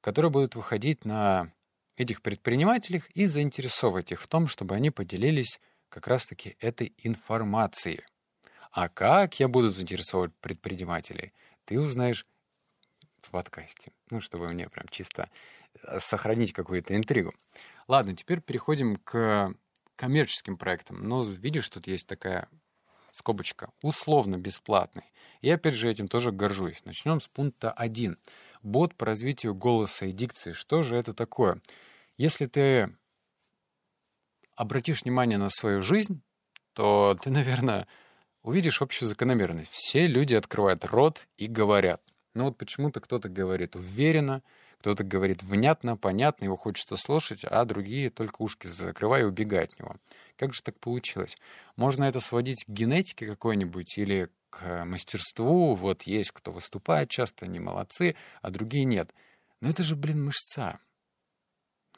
которые 0.02 0.30
будут 0.30 0.56
выходить 0.56 1.06
на 1.06 1.50
этих 1.96 2.20
предпринимателей 2.20 3.02
и 3.14 3.26
заинтересовать 3.26 4.12
их 4.12 4.20
в 4.20 4.26
том, 4.26 4.46
чтобы 4.46 4.74
они 4.74 4.90
поделились 4.90 5.60
как 5.92 6.06
раз-таки 6.06 6.56
этой 6.58 6.94
информацией. 6.98 8.00
А 8.70 8.88
как 8.88 9.38
я 9.38 9.48
буду 9.48 9.68
заинтересовывать 9.68 10.34
предпринимателей, 10.40 11.34
ты 11.66 11.78
узнаешь 11.78 12.24
в 13.20 13.30
подкасте. 13.30 13.92
Ну, 14.10 14.22
чтобы 14.22 14.48
мне 14.48 14.70
прям 14.70 14.88
чисто 14.88 15.28
э, 15.82 16.00
сохранить 16.00 16.54
какую-то 16.54 16.96
интригу. 16.96 17.34
Ладно, 17.88 18.16
теперь 18.16 18.40
переходим 18.40 18.96
к 18.96 19.54
коммерческим 19.96 20.56
проектам. 20.56 21.06
Но 21.06 21.22
видишь, 21.24 21.68
тут 21.68 21.86
есть 21.86 22.06
такая 22.06 22.48
скобочка, 23.12 23.70
условно 23.82 24.38
бесплатный. 24.38 25.04
И 25.42 25.50
опять 25.50 25.74
же 25.74 25.90
этим 25.90 26.08
тоже 26.08 26.32
горжусь. 26.32 26.86
Начнем 26.86 27.20
с 27.20 27.28
пункта 27.28 27.70
1. 27.70 28.16
Бот 28.62 28.94
по 28.94 29.04
развитию 29.04 29.54
голоса 29.54 30.06
и 30.06 30.12
дикции. 30.12 30.52
Что 30.52 30.82
же 30.82 30.96
это 30.96 31.12
такое? 31.12 31.60
Если 32.16 32.46
ты 32.46 32.96
обратишь 34.56 35.02
внимание 35.02 35.38
на 35.38 35.48
свою 35.48 35.82
жизнь, 35.82 36.22
то 36.74 37.16
ты, 37.22 37.30
наверное, 37.30 37.86
увидишь 38.42 38.82
общую 38.82 39.08
закономерность. 39.08 39.72
Все 39.72 40.06
люди 40.06 40.34
открывают 40.34 40.84
рот 40.84 41.26
и 41.36 41.46
говорят. 41.46 42.02
Но 42.34 42.44
вот 42.44 42.56
почему-то 42.56 43.00
кто-то 43.00 43.28
говорит 43.28 43.76
уверенно, 43.76 44.42
кто-то 44.78 45.04
говорит 45.04 45.42
внятно, 45.42 45.96
понятно, 45.96 46.44
его 46.46 46.56
хочется 46.56 46.96
слушать, 46.96 47.44
а 47.44 47.64
другие 47.64 48.10
только 48.10 48.42
ушки 48.42 48.66
закрывая 48.66 49.22
и 49.22 49.26
убегают 49.26 49.74
от 49.74 49.78
него. 49.78 49.96
Как 50.36 50.54
же 50.54 50.62
так 50.62 50.78
получилось? 50.80 51.36
Можно 51.76 52.04
это 52.04 52.20
сводить 52.20 52.64
к 52.64 52.68
генетике 52.68 53.26
какой-нибудь 53.26 53.96
или 53.98 54.28
к 54.50 54.84
мастерству. 54.84 55.74
Вот 55.74 56.02
есть 56.02 56.32
кто 56.32 56.50
выступает 56.50 57.10
часто, 57.10 57.44
они 57.44 57.60
молодцы, 57.60 58.16
а 58.40 58.50
другие 58.50 58.84
нет. 58.84 59.14
Но 59.60 59.68
это 59.68 59.82
же, 59.82 59.94
блин, 59.94 60.24
мышца. 60.24 60.80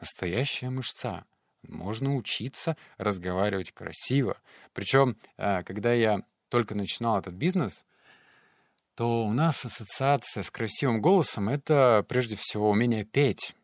Настоящая 0.00 0.70
мышца. 0.70 1.24
Можно 1.68 2.16
учиться 2.16 2.76
разговаривать 2.98 3.72
красиво. 3.72 4.36
Причем, 4.72 5.16
э, 5.36 5.62
когда 5.62 5.92
я 5.92 6.22
только 6.48 6.74
начинал 6.74 7.18
этот 7.18 7.34
бизнес, 7.34 7.84
то 8.94 9.24
у 9.24 9.32
нас 9.32 9.64
ассоциация 9.64 10.42
с 10.42 10.50
красивым 10.50 11.00
голосом— 11.00 11.48
это 11.50 12.04
прежде 12.08 12.36
всего 12.36 12.70
умение 12.70 13.04
петь. 13.04 13.54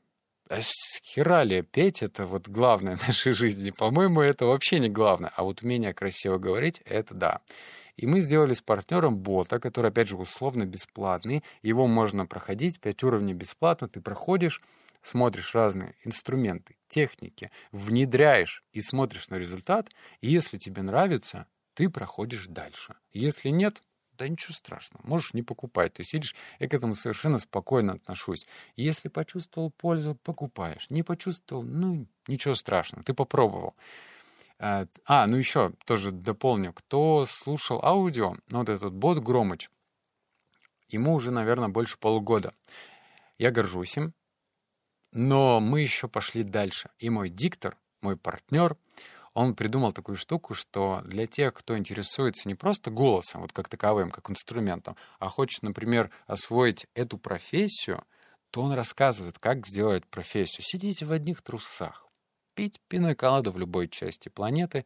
А 0.48 0.58
хера 1.04 1.44
ли 1.44 1.62
петь— 1.62 2.02
это 2.02 2.26
вот 2.26 2.48
главное 2.48 2.96
в 2.98 3.06
нашей 3.06 3.32
жизни? 3.32 3.70
По-моему, 3.70 4.20
это 4.20 4.46
вообще 4.46 4.80
не 4.80 4.88
главное. 4.88 5.30
А 5.36 5.44
вот 5.44 5.62
умение 5.62 5.94
красиво 5.94 6.38
говорить— 6.38 6.82
это 6.84 7.14
да. 7.14 7.40
И 7.96 8.06
мы 8.06 8.20
сделали 8.20 8.54
с 8.54 8.60
партнером 8.60 9.18
бота, 9.18 9.60
который, 9.60 9.90
опять 9.90 10.08
же, 10.08 10.16
условно 10.16 10.64
бесплатный. 10.64 11.44
Его 11.62 11.86
можно 11.86 12.26
проходить, 12.26 12.80
5 12.80 13.04
уровней 13.04 13.34
бесплатно. 13.34 13.88
Ты 13.88 14.00
проходишь, 14.00 14.62
смотришь 15.02 15.54
разные 15.54 15.94
инструменты, 16.04 16.76
техники, 16.88 17.50
внедряешь 17.72 18.64
и 18.72 18.80
смотришь 18.80 19.28
на 19.28 19.36
результат. 19.36 19.90
И 20.20 20.30
если 20.30 20.58
тебе 20.58 20.82
нравится, 20.82 21.46
ты 21.74 21.88
проходишь 21.88 22.46
дальше. 22.46 22.96
Если 23.12 23.48
нет, 23.48 23.82
да 24.18 24.28
ничего 24.28 24.52
страшного, 24.52 25.06
можешь 25.06 25.32
не 25.32 25.42
покупать. 25.42 25.94
Ты 25.94 26.04
сидишь, 26.04 26.34
я 26.58 26.68
к 26.68 26.74
этому 26.74 26.94
совершенно 26.94 27.38
спокойно 27.38 27.94
отношусь. 27.94 28.46
Если 28.76 29.08
почувствовал 29.08 29.70
пользу, 29.70 30.14
покупаешь. 30.14 30.90
Не 30.90 31.02
почувствовал, 31.02 31.62
ну, 31.62 32.06
ничего 32.26 32.54
страшного, 32.54 33.02
ты 33.02 33.14
попробовал. 33.14 33.74
А, 34.58 34.86
а 35.06 35.26
ну 35.26 35.36
еще 35.36 35.72
тоже 35.86 36.12
дополню. 36.12 36.74
Кто 36.74 37.24
слушал 37.26 37.82
аудио, 37.82 38.36
ну, 38.50 38.58
вот 38.58 38.68
этот 38.68 38.92
бот 38.92 39.18
Громыч, 39.18 39.70
ему 40.88 41.14
уже, 41.14 41.30
наверное, 41.30 41.68
больше 41.68 41.96
полугода. 41.98 42.52
Я 43.38 43.50
горжусь 43.50 43.96
им, 43.96 44.12
но 45.12 45.60
мы 45.60 45.80
еще 45.80 46.08
пошли 46.08 46.42
дальше. 46.42 46.90
И 46.98 47.10
мой 47.10 47.28
диктор, 47.28 47.76
мой 48.00 48.16
партнер, 48.16 48.76
он 49.32 49.54
придумал 49.54 49.92
такую 49.92 50.16
штуку, 50.16 50.54
что 50.54 51.02
для 51.04 51.26
тех, 51.26 51.54
кто 51.54 51.78
интересуется 51.78 52.48
не 52.48 52.54
просто 52.54 52.90
голосом, 52.90 53.42
вот 53.42 53.52
как 53.52 53.68
таковым, 53.68 54.10
как 54.10 54.28
инструментом, 54.30 54.96
а 55.18 55.28
хочет, 55.28 55.62
например, 55.62 56.10
освоить 56.26 56.86
эту 56.94 57.16
профессию, 57.16 58.04
то 58.50 58.62
он 58.62 58.72
рассказывает, 58.72 59.38
как 59.38 59.66
сделать 59.66 60.04
профессию. 60.06 60.64
Сидите 60.64 61.06
в 61.06 61.12
одних 61.12 61.42
трусах, 61.42 62.06
пить 62.54 62.80
пиноколаду 62.88 63.52
в 63.52 63.58
любой 63.58 63.88
части 63.88 64.28
планеты 64.28 64.84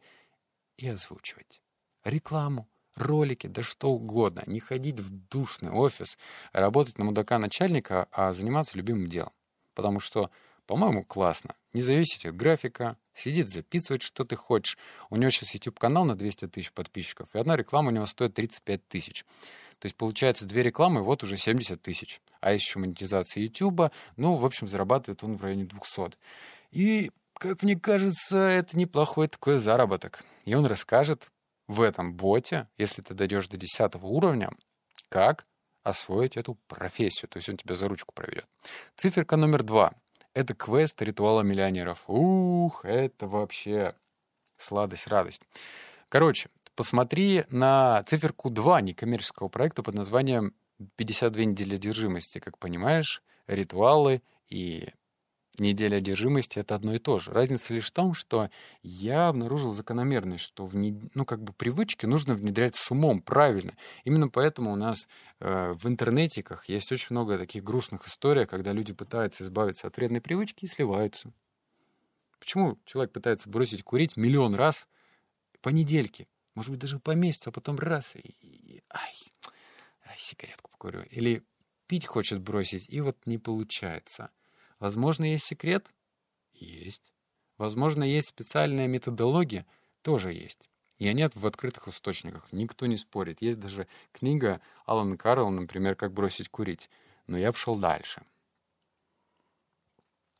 и 0.77 0.87
озвучивать. 0.87 1.61
Рекламу, 2.03 2.67
ролики, 2.95 3.47
да 3.47 3.63
что 3.63 3.89
угодно. 3.89 4.43
Не 4.45 4.59
ходить 4.59 4.99
в 4.99 5.09
душный 5.09 5.71
офис, 5.71 6.19
работать 6.53 6.99
на 6.99 7.05
мудака 7.05 7.39
начальника, 7.39 8.07
а 8.11 8.31
заниматься 8.33 8.77
любимым 8.77 9.07
делом. 9.07 9.33
Потому 9.75 9.99
что, 9.99 10.31
по-моему, 10.65 11.03
классно. 11.03 11.53
Не 11.73 11.81
зависеть 11.81 12.25
от 12.25 12.35
графика, 12.35 12.97
сидит, 13.13 13.49
записывать, 13.49 14.01
что 14.01 14.23
ты 14.23 14.35
хочешь. 14.35 14.77
У 15.09 15.17
него 15.17 15.29
сейчас 15.29 15.53
YouTube-канал 15.53 16.05
на 16.05 16.15
200 16.15 16.47
тысяч 16.47 16.71
подписчиков, 16.71 17.27
и 17.33 17.37
одна 17.37 17.55
реклама 17.55 17.89
у 17.89 17.91
него 17.91 18.05
стоит 18.05 18.33
35 18.33 18.87
тысяч. 18.87 19.25
То 19.79 19.87
есть, 19.87 19.95
получается, 19.95 20.45
две 20.45 20.63
рекламы, 20.63 21.03
вот 21.03 21.23
уже 21.23 21.37
70 21.37 21.81
тысяч. 21.81 22.21
А 22.39 22.53
еще 22.53 22.79
монетизация 22.79 23.43
YouTube, 23.43 23.91
ну, 24.15 24.35
в 24.35 24.45
общем, 24.45 24.67
зарабатывает 24.67 25.23
он 25.23 25.35
в 25.35 25.41
районе 25.41 25.65
200. 25.65 26.17
И, 26.71 27.11
как 27.33 27.61
мне 27.61 27.77
кажется, 27.77 28.37
это 28.37 28.77
неплохой 28.77 29.27
такой 29.27 29.59
заработок. 29.59 30.23
И 30.45 30.55
он 30.55 30.65
расскажет 30.65 31.31
в 31.67 31.81
этом 31.81 32.13
боте, 32.13 32.69
если 32.77 33.01
ты 33.01 33.13
дойдешь 33.13 33.47
до 33.49 33.57
10 33.57 33.95
уровня, 34.01 34.51
как 35.09 35.45
освоить 35.85 36.35
эту 36.35 36.55
профессию. 36.67 37.29
То 37.29 37.37
есть 37.37 37.47
он 37.47 37.57
тебя 37.57 37.75
за 37.75 37.87
ручку 37.87 38.13
проведет. 38.13 38.45
Циферка 38.97 39.37
номер 39.37 39.63
два. 39.63 39.93
Это 40.33 40.53
квест 40.55 41.01
ритуала 41.01 41.41
миллионеров. 41.41 42.03
Ух, 42.07 42.83
это 42.83 43.27
вообще 43.27 43.95
сладость, 44.57 45.07
радость. 45.07 45.43
Короче, 46.09 46.49
посмотри 46.75 47.45
на 47.49 48.03
циферку 48.03 48.49
2 48.49 48.81
некоммерческого 48.81 49.47
проекта 49.47 49.83
под 49.83 49.95
названием 49.95 50.53
«52 50.97 51.45
недели 51.45 51.75
одержимости». 51.75 52.39
Как 52.39 52.57
понимаешь, 52.57 53.21
ритуалы 53.47 54.23
и 54.49 54.89
неделя 55.59 55.97
одержимости— 55.97 56.59
это 56.59 56.75
одно 56.75 56.93
и 56.93 56.99
то 56.99 57.19
же. 57.19 57.31
Разница 57.31 57.73
лишь 57.73 57.87
в 57.87 57.91
том, 57.91 58.13
что 58.13 58.49
я 58.83 59.27
обнаружил 59.27 59.71
закономерность, 59.71 60.43
что 60.43 60.65
в 60.65 60.75
не... 60.75 61.09
ну, 61.13 61.25
как 61.25 61.41
бы 61.43 61.53
привычки 61.53 62.05
нужно 62.05 62.35
внедрять 62.35 62.75
с 62.75 62.91
умом, 62.91 63.21
правильно. 63.21 63.75
Именно 64.03 64.29
поэтому 64.29 64.71
у 64.71 64.75
нас 64.75 65.07
э, 65.39 65.73
в 65.73 65.87
интернетиках 65.87 66.69
есть 66.69 66.91
очень 66.91 67.07
много 67.11 67.37
таких 67.37 67.63
грустных 67.63 68.07
историй, 68.07 68.45
когда 68.45 68.71
люди 68.71 68.93
пытаются 68.93 69.43
избавиться 69.43 69.87
от 69.87 69.97
вредной 69.97 70.21
привычки 70.21 70.65
и 70.65 70.67
сливаются. 70.67 71.31
Почему 72.39 72.77
человек 72.85 73.11
пытается 73.11 73.49
бросить 73.49 73.83
курить 73.83 74.17
миллион 74.17 74.55
раз 74.55 74.87
по 75.61 75.69
недельке, 75.69 76.27
может 76.53 76.71
быть, 76.71 76.79
даже 76.79 76.99
по 76.99 77.11
месяцу, 77.11 77.49
а 77.49 77.53
потом 77.53 77.77
раз 77.77 78.15
и... 78.15 78.83
ай, 78.89 79.15
ай, 80.07 80.15
сигаретку 80.17 80.69
покурю. 80.71 81.03
Или 81.09 81.43
пить 81.87 82.05
хочет 82.05 82.41
бросить, 82.41 82.87
и 82.89 83.01
вот 83.01 83.25
не 83.25 83.37
получается— 83.37 84.31
Возможно, 84.79 85.25
есть 85.25 85.45
секрет? 85.45 85.93
Есть. 86.53 87.13
Возможно, 87.57 88.03
есть 88.03 88.29
специальная 88.29 88.87
методология? 88.87 89.65
Тоже 90.01 90.33
есть. 90.33 90.69
И 90.97 91.11
нет 91.13 91.35
в 91.35 91.45
открытых 91.45 91.87
источниках. 91.87 92.47
Никто 92.51 92.85
не 92.85 92.97
спорит. 92.97 93.41
Есть 93.41 93.59
даже 93.59 93.87
книга 94.11 94.61
Алана 94.85 95.17
Карла, 95.17 95.49
например, 95.49 95.95
«Как 95.95 96.13
бросить 96.13 96.49
курить». 96.49 96.89
Но 97.27 97.37
я 97.37 97.51
пошел 97.51 97.77
дальше. 97.77 98.23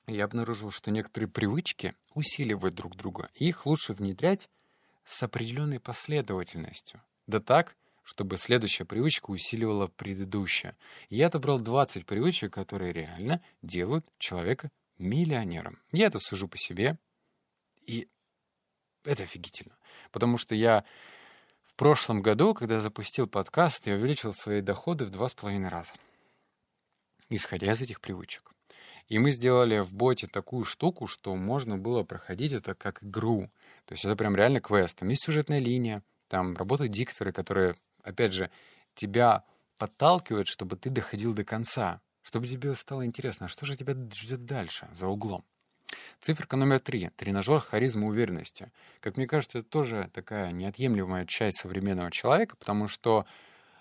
Я 0.08 0.26
обнаружил, 0.26 0.70
что 0.70 0.92
некоторые 0.92 1.30
привычки 1.30 1.94
усиливают 2.14 2.76
друг 2.76 2.96
друга. 2.96 3.30
Их 3.34 3.66
лучше 3.66 3.94
внедрять 3.94 4.50
с 5.04 5.24
определенной 5.24 5.80
последовательностью. 5.80 7.02
Да 7.26 7.40
так, 7.40 7.76
чтобы 8.06 8.38
следующая 8.38 8.86
привычка 8.86 9.32
усиливала 9.32 9.88
предыдущая. 9.88 10.78
я 11.10 11.28
отобрал 11.28 11.60
20 11.60 12.06
привычек, 12.06 12.54
которые 12.54 12.94
реально 12.94 13.42
делают 13.62 14.06
человека 14.20 14.70
миллионером. 15.00 15.82
Я 15.92 16.06
это 16.06 16.20
сужу 16.20 16.48
по 16.48 16.58
себе, 16.58 16.98
и 17.86 18.08
это 19.04 19.24
офигительно. 19.24 19.76
Потому 20.12 20.38
что 20.38 20.56
я 20.56 20.86
в 21.64 21.74
прошлом 21.74 22.22
году, 22.22 22.54
когда 22.54 22.80
запустил 22.80 23.28
подкаст, 23.28 23.88
я 23.88 23.96
увеличил 23.96 24.34
свои 24.34 24.62
доходы 24.62 25.06
в 25.06 25.10
два 25.10 25.28
с 25.28 25.34
половиной 25.34 25.70
раза, 25.70 25.94
исходя 27.30 27.72
из 27.72 27.82
этих 27.82 28.00
привычек. 28.00 28.52
И 29.08 29.20
мы 29.20 29.32
сделали 29.32 29.80
в 29.80 29.94
боте 29.94 30.28
такую 30.28 30.64
штуку, 30.64 31.08
что 31.08 31.36
можно 31.36 31.78
было 31.78 32.04
проходить 32.04 32.54
это 32.54 32.76
как 32.76 33.04
игру. 33.04 33.50
То 33.86 33.94
есть 33.94 34.06
это 34.06 34.16
прям 34.16 34.36
реально 34.36 34.62
квест. 34.62 34.98
Там 34.98 35.10
есть 35.10 35.24
сюжетная 35.24 35.60
линия, 35.60 36.04
там 36.28 36.56
работают 36.56 36.92
дикторы, 36.92 37.32
которые 37.32 37.76
опять 38.06 38.34
же, 38.34 38.50
тебя 38.94 39.44
подталкивает, 39.78 40.48
чтобы 40.48 40.78
ты 40.78 40.90
доходил 40.90 41.34
до 41.34 41.44
конца, 41.44 42.02
чтобы 42.22 42.48
тебе 42.48 42.74
стало 42.76 43.06
интересно, 43.06 43.48
а 43.48 43.50
что 43.50 43.66
же 43.66 43.76
тебя 43.76 43.94
ждет 44.14 44.46
дальше, 44.46 44.88
за 44.94 45.08
углом. 45.08 45.44
Циферка 46.22 46.56
номер 46.56 46.80
три. 46.80 47.10
Тренажер 47.16 47.60
харизмы 47.60 48.08
уверенности. 48.08 48.72
Как 49.00 49.18
мне 49.18 49.28
кажется, 49.28 49.60
это 49.60 49.70
тоже 49.70 50.10
такая 50.14 50.52
неотъемлемая 50.52 51.26
часть 51.26 51.60
современного 51.60 52.12
человека, 52.12 52.56
потому 52.58 52.88
что, 52.88 53.26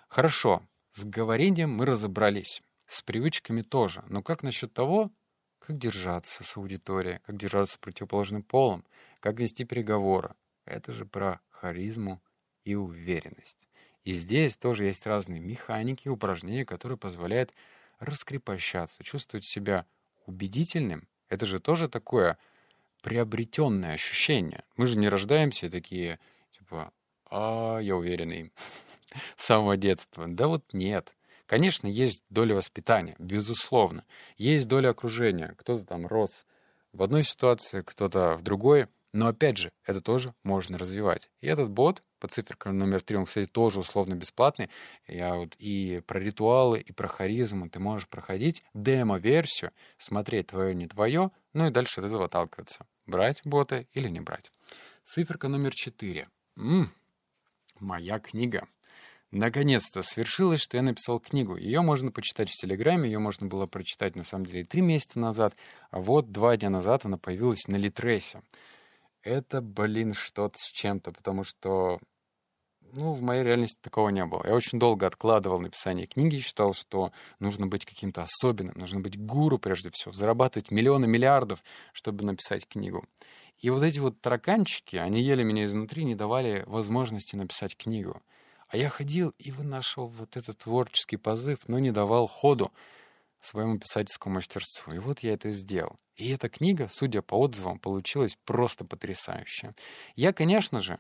хорошо, 0.09 0.63
с 0.93 1.05
говорением 1.05 1.71
мы 1.71 1.87
разобрались, 1.87 2.63
с 2.87 3.03
привычками 3.03 3.63
тоже. 3.63 4.05
Но 4.09 4.23
как 4.23 4.43
насчет 4.43 4.73
того, 4.75 5.11
как 5.59 5.79
держаться 5.79 6.45
с 6.45 6.57
аудиторией, 6.57 7.21
как 7.21 7.37
держаться 7.37 7.75
с 7.75 7.79
противоположным 7.79 8.43
полом, 8.43 8.85
как 9.21 9.39
вести 9.39 9.65
переговоры. 9.65 10.35
Это 10.67 10.93
же 10.93 11.07
про 11.07 11.41
харизму 11.49 12.23
и 12.65 12.75
уверенность. 12.75 13.69
И 14.05 14.13
здесь 14.13 14.57
тоже 14.57 14.85
есть 14.85 15.07
разные 15.07 15.41
механики, 15.41 16.09
упражнения, 16.09 16.65
которые 16.65 16.99
позволяют 16.99 17.53
раскрепощаться, 17.99 19.03
чувствовать 19.03 19.47
себя 19.47 19.87
убедительным. 20.27 21.09
Это 21.29 21.47
же 21.47 21.59
тоже 21.59 21.89
такое 21.89 22.39
приобретенное 23.03 23.95
ощущение. 23.95 24.65
Мы 24.77 24.87
же 24.87 24.99
не 24.99 25.09
рождаемся 25.09 25.71
такие, 25.71 26.19
типа, 26.53 26.93
а, 27.31 27.79
я 27.79 27.97
уверенный, 27.97 28.53
с 29.37 29.45
самого 29.45 29.77
детства. 29.77 30.27
Да 30.29 30.49
вот 30.49 30.65
нет. 30.73 31.15
Конечно, 31.47 31.87
есть 31.87 32.25
доля 32.31 32.55
воспитания, 32.55 33.17
безусловно. 33.19 34.05
Есть 34.37 34.67
доля 34.69 34.91
окружения. 34.91 35.55
Кто-то 35.59 35.85
там 35.85 36.07
рос 36.07 36.47
в 36.93 37.03
одной 37.03 37.23
ситуации, 37.23 37.83
кто-то 37.83 38.35
в 38.35 38.43
другой. 38.43 38.89
Но 39.15 39.29
опять 39.29 39.59
же, 39.59 39.71
это 39.85 40.01
тоже 40.01 40.35
можно 40.43 40.77
развивать. 40.77 41.31
И 41.41 41.47
этот 41.47 41.71
бот 41.71 42.03
по 42.19 42.27
циферкам 42.27 42.77
номер 42.77 43.01
три, 43.01 43.17
он, 43.17 43.27
кстати, 43.27 43.49
тоже 43.49 43.79
условно 43.79 44.15
бесплатный. 44.15 44.69
Я 45.07 45.37
вот 45.37 45.55
и 45.57 46.03
про 46.05 46.19
ритуалы, 46.19 46.81
и 46.81 46.91
про 46.91 47.07
харизму 47.07 47.71
ты 47.71 47.79
можешь 47.79 48.09
проходить 48.09 48.65
демо-версию, 48.75 49.71
смотреть 49.99 50.49
твое, 50.49 50.75
не 50.75 50.89
твое, 50.89 51.31
ну 51.53 51.69
и 51.69 51.71
дальше 51.71 52.01
от 52.01 52.07
этого 52.07 52.25
отталкиваться. 52.25 52.89
Брать 53.07 53.41
бота 53.45 53.87
или 53.93 54.09
не 54.09 54.19
брать. 54.19 54.51
Циферка 55.05 55.47
номер 55.47 55.77
четыре. 55.77 56.29
М-м, 56.57 56.93
моя 57.79 58.19
книга. 58.19 58.67
Наконец-то 59.31 60.03
свершилось, 60.03 60.61
что 60.61 60.77
я 60.77 60.83
написал 60.83 61.21
книгу. 61.21 61.57
Ее 61.57 61.83
можно 61.83 62.11
почитать 62.11 62.51
в 62.51 62.61
Телеграме, 62.61 63.09
ее 63.09 63.21
можно 63.21 63.47
было 63.47 63.67
прочитать, 63.67 64.17
на 64.17 64.25
самом 64.25 64.47
деле, 64.47 64.65
три 64.65 64.81
месяца 64.81 65.21
назад, 65.21 65.55
а 65.93 66.01
вот 66.01 66.33
два 66.33 66.57
дня 66.57 66.69
назад 66.69 67.05
она 67.05 67.17
появилась 67.17 67.69
на 67.69 67.77
Литресе 67.77 68.43
это, 69.25 69.61
блин, 69.61 70.15
что-то 70.15 70.59
с 70.59 70.71
чем-то, 70.71 71.13
потому 71.13 71.45
что, 71.45 71.99
ну, 72.93 73.13
в 73.13 73.23
моей 73.23 73.43
реальности 73.43 73.81
такого 73.81 74.11
не 74.11 74.25
было. 74.25 74.47
Я 74.47 74.55
очень 74.55 74.79
долго 74.79 75.07
откладывал 75.07 75.59
написание 75.59 76.07
книги, 76.07 76.37
считал, 76.37 76.75
что 76.75 77.11
нужно 77.41 77.67
быть 77.67 77.87
каким-то 77.87 78.23
особенным, 78.23 78.77
нужно 78.77 79.01
быть 79.01 79.19
гуру 79.19 79.59
прежде 79.59 79.91
всего, 79.91 80.13
зарабатывать 80.13 80.71
миллионы 80.71 81.07
миллиардов, 81.07 81.65
чтобы 81.93 82.25
написать 82.25 82.69
книгу. 82.69 83.05
И 83.59 83.71
вот 83.71 83.83
эти 83.83 83.99
вот 83.99 84.21
тараканчики, 84.21 84.97
они 84.97 85.23
ели 85.23 85.43
меня 85.43 85.65
изнутри, 85.65 86.05
не 86.05 86.15
давали 86.15 86.65
возможности 86.67 87.35
написать 87.35 87.77
книгу. 87.77 88.21
А 88.69 88.77
я 88.77 88.91
ходил 88.91 89.33
и 89.39 89.51
вынашивал 89.51 90.09
вот 90.09 90.37
этот 90.37 90.59
творческий 90.59 91.17
позыв, 91.17 91.61
но 91.67 91.79
не 91.79 91.93
давал 91.93 92.27
ходу 92.27 92.73
своему 93.45 93.79
писательскому 93.79 94.37
мастерству. 94.37 94.93
И 94.93 94.99
вот 94.99 95.21
я 95.21 95.35
это 95.35 95.51
сделал. 95.51 95.97
И 96.17 96.31
эта 96.31 96.49
книга, 96.49 96.89
судя 96.91 97.23
по 97.23 97.35
отзывам, 97.35 97.79
получилась 97.79 98.37
просто 98.45 98.85
потрясающая. 98.85 99.75
Я, 100.17 100.33
конечно 100.33 100.81
же, 100.81 100.99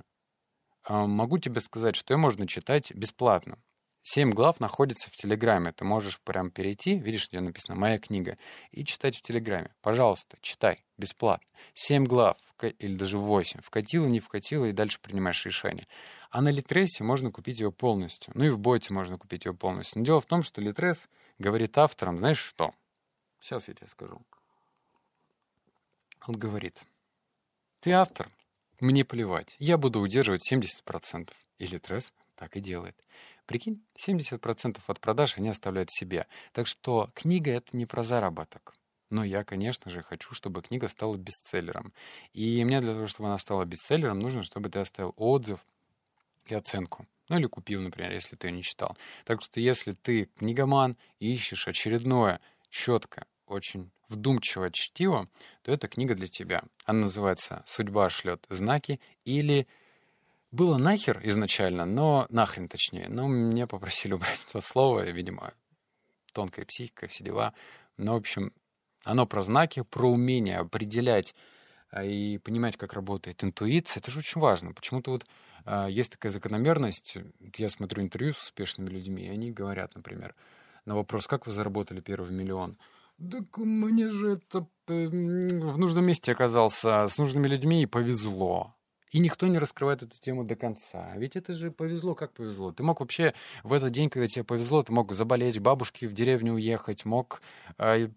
могу 0.88 1.38
тебе 1.38 1.60
сказать, 1.60 1.96
что 1.96 2.14
ее 2.14 2.18
можно 2.18 2.46
читать 2.46 2.92
бесплатно. 2.92 3.58
Семь 4.06 4.32
глав 4.32 4.60
находится 4.60 5.10
в 5.10 5.16
Телеграме. 5.16 5.72
Ты 5.72 5.86
можешь 5.86 6.20
прям 6.20 6.50
перейти, 6.50 6.98
видишь, 6.98 7.30
где 7.30 7.40
написано 7.40 7.74
«Моя 7.74 7.98
книга», 7.98 8.36
и 8.70 8.84
читать 8.84 9.16
в 9.16 9.22
Телеграме. 9.22 9.74
Пожалуйста, 9.80 10.36
читай, 10.42 10.84
бесплатно. 10.98 11.48
Семь 11.72 12.04
глав, 12.04 12.36
или 12.60 12.96
даже 12.96 13.16
восемь. 13.16 13.62
Вкатила, 13.62 14.04
не 14.06 14.20
вкатила, 14.20 14.66
и 14.66 14.72
дальше 14.72 14.98
принимаешь 15.00 15.46
решение. 15.46 15.86
А 16.30 16.42
на 16.42 16.50
Литресе 16.50 17.02
можно 17.02 17.32
купить 17.32 17.60
ее 17.60 17.72
полностью. 17.72 18.34
Ну 18.36 18.44
и 18.44 18.50
в 18.50 18.58
боте 18.58 18.92
можно 18.92 19.16
купить 19.16 19.46
ее 19.46 19.54
полностью. 19.54 20.00
Но 20.00 20.04
дело 20.04 20.20
в 20.20 20.26
том, 20.26 20.42
что 20.42 20.60
Литрес 20.60 21.08
говорит 21.38 21.76
авторам, 21.78 22.18
знаешь 22.18 22.38
что? 22.38 22.74
Сейчас 23.38 23.68
я 23.68 23.74
тебе 23.74 23.88
скажу. 23.88 24.20
Он 26.26 26.36
говорит, 26.36 26.84
ты 27.80 27.92
автор, 27.92 28.30
мне 28.80 29.04
плевать, 29.04 29.56
я 29.58 29.76
буду 29.76 30.00
удерживать 30.00 30.50
70%. 30.50 31.30
И 31.58 31.66
Литрес 31.66 32.12
так 32.34 32.56
и 32.56 32.60
делает. 32.60 32.96
Прикинь, 33.46 33.84
70% 34.06 34.80
от 34.86 35.00
продаж 35.00 35.36
они 35.36 35.50
оставляют 35.50 35.90
себе. 35.92 36.26
Так 36.52 36.66
что 36.66 37.10
книга— 37.14 37.50
это 37.52 37.76
не 37.76 37.86
про 37.86 38.02
заработок. 38.02 38.74
Но 39.10 39.22
я, 39.22 39.44
конечно 39.44 39.90
же, 39.90 40.02
хочу, 40.02 40.34
чтобы 40.34 40.62
книга 40.62 40.88
стала 40.88 41.16
бестселлером. 41.16 41.92
И 42.32 42.64
мне 42.64 42.80
для 42.80 42.94
того, 42.94 43.06
чтобы 43.06 43.28
она 43.28 43.38
стала 43.38 43.64
бестселлером, 43.64 44.18
нужно, 44.18 44.42
чтобы 44.42 44.70
ты 44.70 44.78
оставил 44.78 45.12
отзыв 45.16 45.60
и 46.46 46.54
оценку. 46.54 47.06
Ну 47.28 47.38
или 47.38 47.46
купил, 47.46 47.80
например, 47.80 48.12
если 48.12 48.36
ты 48.36 48.48
ее 48.48 48.52
не 48.52 48.62
читал. 48.62 48.96
Так 49.24 49.42
что 49.42 49.60
если 49.60 49.92
ты 49.92 50.26
книгоман 50.36 50.96
и 51.18 51.32
ищешь 51.32 51.68
очередное 51.68 52.40
четкое, 52.70 53.26
очень 53.46 53.90
вдумчивое 54.08 54.70
чтиво, 54.70 55.28
то 55.62 55.72
эта 55.72 55.88
книга 55.88 56.14
для 56.14 56.28
тебя. 56.28 56.62
Она 56.84 57.02
называется 57.02 57.64
«Судьба 57.66 58.10
шлет 58.10 58.44
знаки» 58.48 59.00
или 59.24 59.66
было 60.50 60.76
нахер 60.76 61.20
изначально, 61.24 61.84
но 61.84 62.26
нахрен 62.28 62.68
точнее. 62.68 63.08
Но 63.08 63.26
мне 63.26 63.66
попросили 63.66 64.12
убрать 64.12 64.38
это 64.48 64.60
слово, 64.60 65.10
видимо, 65.10 65.52
тонкая 66.32 66.64
психика, 66.64 67.08
все 67.08 67.24
дела. 67.24 67.54
Но, 67.96 68.14
в 68.14 68.18
общем, 68.18 68.52
оно 69.04 69.26
про 69.26 69.42
знаки, 69.42 69.82
про 69.82 70.08
умение 70.10 70.58
определять 70.58 71.34
а, 71.90 72.04
и 72.04 72.38
понимать, 72.38 72.76
как 72.76 72.92
работает 72.92 73.42
интуиция. 73.42 74.00
Это 74.00 74.10
же 74.10 74.20
очень 74.20 74.40
важно. 74.40 74.72
Почему-то 74.72 75.10
вот 75.10 75.26
есть 75.88 76.12
такая 76.12 76.30
закономерность. 76.30 77.16
Я 77.56 77.68
смотрю 77.68 78.02
интервью 78.02 78.32
с 78.32 78.42
успешными 78.44 78.90
людьми, 78.90 79.24
и 79.24 79.28
они 79.28 79.50
говорят, 79.50 79.94
например, 79.94 80.34
на 80.84 80.94
вопрос, 80.94 81.26
как 81.26 81.46
вы 81.46 81.52
заработали 81.52 82.00
первый 82.00 82.32
миллион? 82.32 82.76
Так 83.18 83.58
мне 83.58 84.10
же 84.10 84.32
это 84.32 84.66
в 84.86 85.78
нужном 85.78 86.04
месте 86.04 86.32
оказался, 86.32 87.06
с 87.06 87.16
нужными 87.16 87.46
людьми 87.46 87.82
и 87.82 87.86
повезло. 87.86 88.74
И 89.12 89.20
никто 89.20 89.46
не 89.46 89.58
раскрывает 89.58 90.02
эту 90.02 90.18
тему 90.18 90.42
до 90.42 90.56
конца. 90.56 91.12
Ведь 91.16 91.36
это 91.36 91.52
же 91.52 91.70
повезло, 91.70 92.16
как 92.16 92.32
повезло. 92.32 92.72
Ты 92.72 92.82
мог 92.82 92.98
вообще 92.98 93.32
в 93.62 93.72
этот 93.72 93.92
день, 93.92 94.10
когда 94.10 94.26
тебе 94.26 94.44
повезло, 94.44 94.82
ты 94.82 94.92
мог 94.92 95.12
заболеть, 95.12 95.60
бабушке 95.60 96.08
в 96.08 96.12
деревню 96.12 96.54
уехать, 96.54 97.04
мог 97.04 97.40
э, 97.78 98.08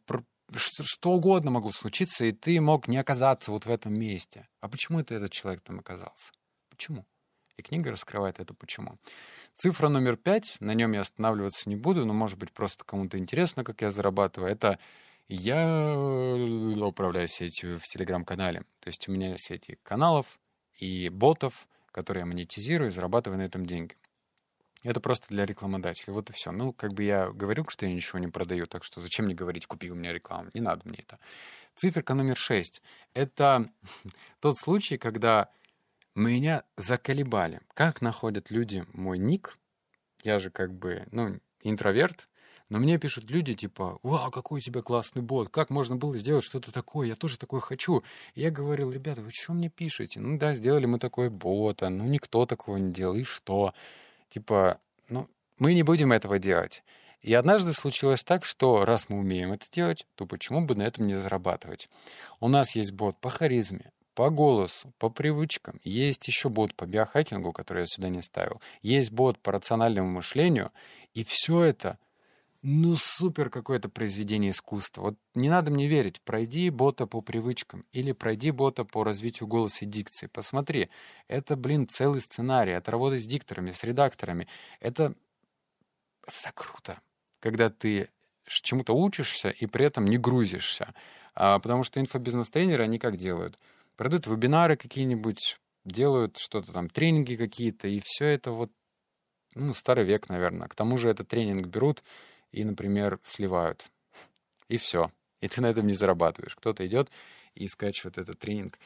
что 0.56 1.12
угодно 1.12 1.52
могло 1.52 1.72
случиться, 1.72 2.26
и 2.26 2.32
ты 2.32 2.60
мог 2.60 2.88
не 2.88 2.98
оказаться 2.98 3.52
вот 3.52 3.68
в 3.68 3.70
этом 3.70 3.94
месте. 3.94 4.48
А 4.60 4.68
почему 4.70 5.00
это 5.00 5.14
этот 5.14 5.32
человек 5.32 5.62
там 5.62 5.80
оказался? 5.80 6.32
Почему? 6.70 7.06
И 7.58 7.62
книга 7.64 7.92
раскрывает 7.92 8.40
это 8.40 8.54
почему. 8.54 8.98
Цифра 9.56 9.90
номер 9.90 10.16
пять, 10.16 10.58
на 10.60 10.76
нем 10.76 10.92
я 10.92 11.02
останавливаться 11.02 11.68
не 11.70 11.76
буду, 11.76 12.06
но, 12.06 12.14
может 12.14 12.38
быть, 12.38 12.52
просто 12.52 12.86
кому-то 12.86 13.18
интересно, 13.18 13.64
как 13.64 13.82
я 13.82 13.90
зарабатываю. 13.90 14.52
Это 14.52 14.78
я 15.28 15.96
управляю 16.80 17.28
сетью 17.28 17.80
в 17.80 17.84
Телеграм-канале. 17.84 18.62
То 18.80 18.90
есть 18.90 19.10
у 19.10 19.12
меня 19.12 19.36
сети 19.38 19.80
каналов 19.84 20.40
и 20.78 21.10
ботов, 21.10 21.68
которые 21.92 22.22
я 22.22 22.26
монетизирую 22.28 22.90
и 22.90 22.94
зарабатываю 22.94 23.40
на 23.40 23.44
этом 23.46 23.66
деньги. 23.66 23.98
Это 24.84 25.02
просто 25.02 25.28
для 25.30 25.46
рекламодателя. 25.46 26.14
Вот 26.14 26.30
и 26.30 26.34
все. 26.34 26.52
Ну, 26.52 26.72
как 26.72 26.94
бы 26.94 27.04
я 27.04 27.32
говорю, 27.32 27.66
что 27.68 27.88
я 27.88 27.92
ничего 27.92 28.20
не 28.20 28.28
продаю, 28.28 28.68
так 28.68 28.84
что 28.84 29.02
зачем 29.02 29.26
мне 29.26 29.34
говорить, 29.34 29.66
купи 29.66 29.90
у 29.90 29.96
меня 29.96 30.14
рекламу? 30.14 30.52
Не 30.54 30.62
надо 30.62 30.88
мне 30.88 31.00
это. 31.00 31.20
Циферка 31.76 32.14
номер 32.14 32.38
шесть. 32.38 32.82
Это 33.16 33.70
тот 34.40 34.58
случай, 34.58 34.98
когда 34.98 35.50
меня 36.18 36.64
заколебали. 36.76 37.62
Как 37.74 38.02
находят 38.02 38.52
люди 38.52 38.86
мой 38.94 39.18
ник? 39.18 39.58
Я 40.24 40.40
же 40.40 40.50
как 40.50 40.74
бы, 40.74 41.06
ну, 41.12 41.40
интроверт, 41.62 42.28
но 42.70 42.80
мне 42.80 42.98
пишут 42.98 43.30
люди 43.30 43.54
типа, 43.54 44.00
«Вау, 44.04 44.30
какой 44.30 44.58
у 44.58 44.62
тебя 44.62 44.82
классный 44.82 45.22
бот! 45.22 45.50
Как 45.50 45.70
можно 45.70 45.96
было 45.96 46.18
сделать 46.18 46.44
что-то 46.44 46.74
такое? 46.74 47.08
Я 47.08 47.16
тоже 47.16 47.38
такое 47.38 47.62
хочу!» 47.62 48.04
и 48.36 48.42
Я 48.42 48.52
говорил, 48.52 48.92
«Ребята, 48.92 49.22
вы 49.22 49.32
что 49.32 49.54
мне 49.54 49.70
пишете? 49.70 50.20
Ну 50.20 50.38
да, 50.38 50.54
сделали 50.54 50.86
мы 50.86 51.00
такой 51.00 51.30
бота, 51.30 51.90
ну 51.90 52.04
никто 52.06 52.46
такого 52.46 52.78
не 52.78 52.92
делал, 52.92 53.16
и 53.16 53.24
что?» 53.24 53.74
Типа, 54.30 54.82
ну, 55.08 55.30
мы 55.58 55.74
не 55.74 55.84
будем 55.84 56.12
этого 56.12 56.40
делать. 56.40 56.84
И 57.22 57.34
однажды 57.34 57.74
случилось 57.74 58.24
так, 58.24 58.44
что 58.44 58.86
раз 58.86 59.10
мы 59.10 59.20
умеем 59.20 59.54
это 59.54 59.66
делать, 59.72 60.06
то 60.16 60.26
почему 60.26 60.66
бы 60.66 60.76
на 60.76 60.84
этом 60.84 61.08
не 61.08 61.16
зарабатывать? 61.16 61.90
У 62.40 62.48
нас 62.48 62.76
есть 62.76 62.92
бот 62.92 63.20
по 63.20 63.30
харизме, 63.30 63.92
по 64.18 64.32
голосу, 64.32 64.92
по 64.98 65.12
привычкам. 65.12 65.80
Есть 65.84 66.28
еще 66.28 66.50
бот 66.50 66.74
по 66.74 66.88
биохакингу, 66.88 67.52
который 67.52 67.82
я 67.82 67.86
сюда 67.86 68.10
не 68.10 68.24
ставил. 68.24 68.60
Есть 68.82 69.12
бот 69.12 69.38
по 69.38 69.52
рациональному 69.52 70.10
мышлению. 70.10 70.72
И 71.14 71.24
все 71.24 71.62
это, 71.62 72.00
ну, 72.64 72.96
супер 72.96 73.52
какое-то 73.52 73.90
произведение 73.90 74.50
искусства. 74.50 75.02
Вот 75.02 75.16
не 75.36 75.50
надо 75.50 75.70
мне 75.70 75.86
верить. 75.86 76.20
Пройди 76.22 76.72
бота 76.72 77.06
по 77.06 77.22
привычкам 77.22 77.86
или 77.92 78.12
пройди 78.12 78.50
бота 78.50 78.86
по 78.86 79.04
развитию 79.04 79.46
голоса 79.46 79.86
и 79.86 79.88
дикции. 79.88 80.26
Посмотри, 80.26 80.90
это, 81.28 81.56
блин, 81.56 81.88
целый 81.88 82.20
сценарий. 82.20 82.72
Это 82.72 82.90
работа 82.90 83.20
с 83.20 83.26
дикторами, 83.28 83.72
с 83.72 83.84
редакторами. 83.84 84.48
Это, 84.80 85.14
это 86.26 86.52
круто, 86.56 87.02
когда 87.40 87.70
ты 87.70 88.10
чему-то 88.48 88.94
учишься 88.94 89.52
и 89.52 89.68
при 89.68 89.86
этом 89.86 90.06
не 90.06 90.18
грузишься. 90.18 90.96
А, 91.36 91.60
потому 91.60 91.84
что 91.84 92.00
инфобизнес-тренеры, 92.00 92.82
они 92.82 92.98
как 92.98 93.18
делают— 93.18 93.60
продают 93.98 94.28
вебинары 94.28 94.78
какие-нибудь, 94.78 95.58
делают 95.84 96.38
что-то 96.38 96.72
там, 96.72 96.90
тренинги 96.90 97.36
какие-то, 97.36 97.88
и 97.88 98.00
все 98.04 98.26
это 98.26 98.52
вот, 98.52 98.72
ну, 99.56 99.74
старый 99.74 100.06
век, 100.06 100.30
наверное. 100.30 100.68
К 100.68 100.76
тому 100.76 100.98
же 100.98 101.10
этот 101.10 101.28
тренинг 101.28 101.68
берут 101.68 102.04
и, 102.52 102.64
например, 102.64 103.20
сливают. 103.24 103.90
И 104.70 104.78
все. 104.78 105.12
И 105.42 105.48
ты 105.48 105.62
на 105.62 105.68
этом 105.68 105.88
не 105.88 105.94
зарабатываешь. 105.94 106.56
Кто-то 106.56 106.86
идет 106.86 107.10
и 107.56 107.68
скачивает 107.68 108.18
этот 108.18 108.40
тренинг 108.40 108.78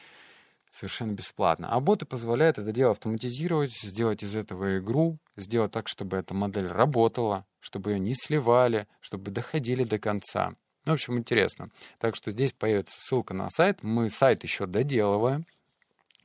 совершенно 0.70 1.12
бесплатно. 1.12 1.68
А 1.70 1.80
боты 1.80 2.06
позволяют 2.06 2.58
это 2.58 2.72
дело 2.72 2.92
автоматизировать, 2.92 3.72
сделать 3.72 4.22
из 4.22 4.34
этого 4.34 4.78
игру, 4.78 5.18
сделать 5.36 5.72
так, 5.72 5.86
чтобы 5.86 6.16
эта 6.16 6.34
модель 6.34 6.66
работала, 6.66 7.46
чтобы 7.60 7.92
ее 7.92 7.98
не 7.98 8.14
сливали, 8.14 8.88
чтобы 9.00 9.30
доходили 9.30 9.84
до 9.84 9.98
конца. 9.98 10.54
В 10.84 10.90
общем, 10.90 11.18
интересно. 11.18 11.70
Так 11.98 12.16
что 12.16 12.30
здесь 12.30 12.52
появится 12.52 12.96
ссылка 12.98 13.34
на 13.34 13.48
сайт. 13.50 13.82
Мы 13.82 14.10
сайт 14.10 14.42
еще 14.42 14.66
доделываем. 14.66 15.46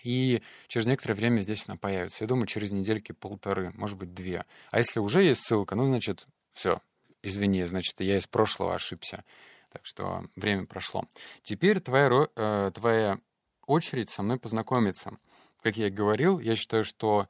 И 0.04 0.41
через 0.67 0.88
некоторое 0.88 1.15
время 1.15 1.41
здесь 1.41 1.65
она 1.67 1.78
появится. 1.78 2.24
Я 2.24 2.28
думаю, 2.28 2.48
через 2.48 2.72
недельки 2.72 3.12
полторы, 3.12 3.72
может 3.76 3.98
быть, 3.98 4.13
две. 4.13 4.46
А 4.72 4.78
если 4.78 5.00
уже 5.00 5.24
есть 5.24 5.41
ссылка, 5.41 5.76
ну, 5.76 5.86
значит, 5.88 6.28
все, 6.54 6.82
извини, 7.22 7.63
значит, 7.65 8.00
я 8.00 8.17
из 8.17 8.26
прошлого 8.26 8.74
ошибся. 8.74 9.24
Так 9.72 9.86
что 9.86 10.26
время 10.36 10.65
прошло. 10.65 11.04
Теперь 11.43 11.82
твоя, 11.82 12.28
э, 12.36 12.72
твоя 12.74 13.20
очередь 13.65 14.10
со 14.10 14.24
мной 14.24 14.39
познакомиться. 14.39 15.17
Как 15.62 15.78
я 15.78 15.88
и 15.88 15.91
говорил, 15.91 16.39
я 16.39 16.56
считаю, 16.56 16.84
что 16.84 17.28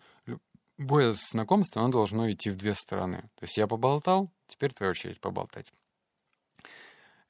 любое 0.77 1.13
знакомство, 1.13 1.81
оно 1.81 1.91
должно 1.91 2.31
идти 2.31 2.49
в 2.49 2.57
две 2.57 2.73
стороны. 2.73 3.21
То 3.35 3.43
есть 3.43 3.57
я 3.57 3.67
поболтал, 3.67 4.29
теперь 4.47 4.73
твоя 4.73 4.91
очередь 4.91 5.19
поболтать. 5.19 5.73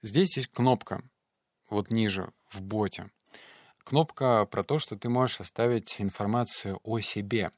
Здесь 0.03 0.37
есть 0.37 0.47
кнопка, 0.47 1.01
вот 1.69 1.89
ниже, 1.89 2.31
в 2.49 2.61
боте. 2.61 3.09
Кнопка 3.79 4.45
про 4.45 4.63
то, 4.63 4.79
что 4.79 4.95
ты 4.95 5.09
можешь 5.09 5.39
оставить 5.41 5.99
информацию 5.99 6.79
о 6.83 6.99
себе. 6.99 7.51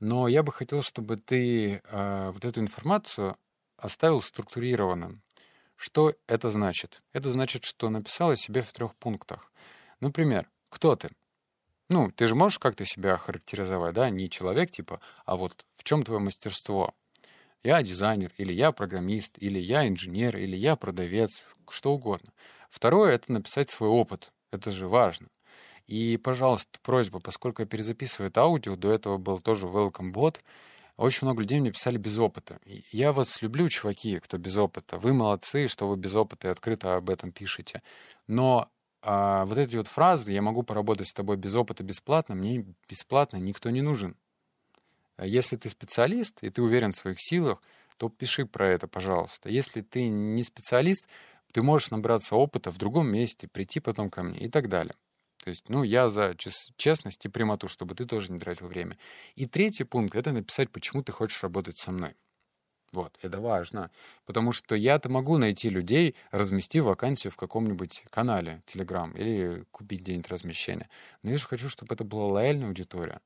Но 0.00 0.26
я 0.26 0.42
бы 0.42 0.52
хотел, 0.52 0.82
чтобы 0.82 1.16
ты 1.16 1.80
э, 1.82 2.30
вот 2.32 2.44
эту 2.44 2.60
информацию 2.60 3.36
оставил 3.76 4.20
структурированным. 4.20 5.22
Что 5.76 6.14
это 6.26 6.50
значит? 6.50 7.02
Это 7.12 7.30
значит, 7.30 7.64
что 7.64 7.88
написал 7.90 8.30
о 8.30 8.36
себе 8.36 8.62
в 8.62 8.72
трех 8.72 8.94
пунктах. 8.96 9.52
Например, 10.00 10.50
кто 10.70 10.96
ты? 10.96 11.10
Ну, 11.88 12.10
ты 12.10 12.26
же 12.26 12.34
можешь 12.34 12.58
как-то 12.58 12.84
себя 12.84 13.14
охарактеризовать, 13.14 13.94
да? 13.94 14.10
Не 14.10 14.28
человек, 14.28 14.70
типа, 14.70 15.00
а 15.24 15.36
вот 15.36 15.66
в 15.76 15.84
чем 15.84 16.02
твое 16.02 16.20
мастерство? 16.20 16.94
Я 17.66 17.82
дизайнер, 17.82 18.30
или 18.38 18.52
я 18.52 18.70
программист, 18.70 19.38
или 19.38 19.58
я 19.58 19.88
инженер, 19.88 20.36
или 20.36 20.54
я 20.54 20.76
продавец, 20.76 21.48
что 21.68 21.94
угодно. 21.94 22.32
Второе— 22.70 23.12
это 23.14 23.32
написать 23.32 23.70
свой 23.70 23.88
опыт. 23.88 24.30
Это 24.52 24.70
же 24.70 24.86
важно. 24.86 25.26
И, 25.88 26.16
пожалуйста, 26.16 26.78
просьба, 26.80 27.18
поскольку 27.18 27.62
я 27.62 27.66
перезаписываю 27.66 28.30
это 28.30 28.42
аудио, 28.42 28.76
до 28.76 28.92
этого 28.92 29.18
был 29.18 29.40
тоже 29.40 29.66
welcome 29.66 30.12
bot, 30.12 30.36
очень 30.96 31.26
много 31.26 31.42
людей 31.42 31.58
мне 31.58 31.72
писали 31.72 31.98
без 31.98 32.16
опыта. 32.18 32.60
Я 32.92 33.12
вас 33.12 33.42
люблю, 33.42 33.68
чуваки, 33.68 34.20
кто 34.20 34.38
без 34.38 34.56
опыта. 34.56 35.00
Вы 35.00 35.12
молодцы, 35.12 35.66
что 35.66 35.88
вы 35.88 35.96
без 35.96 36.14
опыта 36.14 36.46
и 36.46 36.50
открыто 36.52 36.94
об 36.94 37.10
этом 37.10 37.32
пишете. 37.32 37.82
Но 38.28 38.70
а, 39.02 39.44
вот 39.44 39.58
эти 39.58 39.74
вот 39.74 39.88
фразы 39.88 40.30
«я 40.30 40.40
могу 40.40 40.62
поработать 40.62 41.08
с 41.08 41.12
тобой 41.12 41.36
без 41.36 41.56
опыта 41.56 41.82
бесплатно», 41.82 42.36
мне 42.36 42.64
бесплатно 42.88 43.38
никто 43.38 43.70
не 43.70 43.82
нужен. 43.82 44.14
А 45.16 45.26
если 45.26 45.56
ты 45.56 45.68
специалист, 45.68 46.42
и 46.42 46.50
ты 46.50 46.62
уверен 46.62 46.92
в 46.92 46.96
своих 46.96 47.16
силах, 47.20 47.62
то 47.96 48.08
пиши 48.08 48.44
про 48.44 48.68
это, 48.68 48.86
пожалуйста. 48.86 49.48
Если 49.48 49.80
ты 49.80 50.08
не 50.08 50.44
специалист, 50.44 51.06
ты 51.52 51.62
можешь 51.62 51.90
набраться 51.90 52.36
опыта 52.36 52.70
в 52.70 52.76
другом 52.76 53.08
месте, 53.08 53.48
прийти 53.48 53.80
потом 53.80 54.10
ко 54.10 54.22
мне 54.22 54.40
и 54.40 54.48
так 54.50 54.68
далее. 54.68 54.94
То 55.42 55.50
есть, 55.50 55.68
ну, 55.68 55.84
я 55.84 56.08
за 56.08 56.34
честность 56.76 57.24
и 57.24 57.28
прямоту, 57.28 57.68
чтобы 57.68 57.94
ты 57.94 58.04
тоже 58.04 58.32
не 58.32 58.38
тратил 58.38 58.66
время. 58.66 58.98
И 59.36 59.46
третий 59.46 59.84
пункт— 59.84 60.14
это 60.16 60.32
написать, 60.32 60.70
почему 60.70 61.02
ты 61.02 61.12
хочешь 61.12 61.42
работать 61.42 61.78
со 61.78 61.92
мной. 61.92 62.16
Вот, 62.92 63.16
это 63.22 63.40
важно. 63.40 63.90
Потому 64.24 64.52
что 64.52 64.74
я-то 64.74 65.08
могу 65.08 65.38
найти 65.38 65.68
людей, 65.68 66.16
разместив 66.30 66.84
вакансию 66.84 67.30
в 67.30 67.36
каком-нибудь 67.36 68.04
канале 68.10 68.62
Telegram 68.66 69.16
или 69.16 69.64
купить 69.70 70.00
где-нибудь. 70.00 70.86
Но 71.22 71.30
я 71.30 71.36
же 71.38 71.46
хочу, 71.46 71.68
чтобы 71.68 71.94
это 71.94 72.04
была 72.04 72.26
лояльная 72.26 72.68
аудитория. 72.68 73.20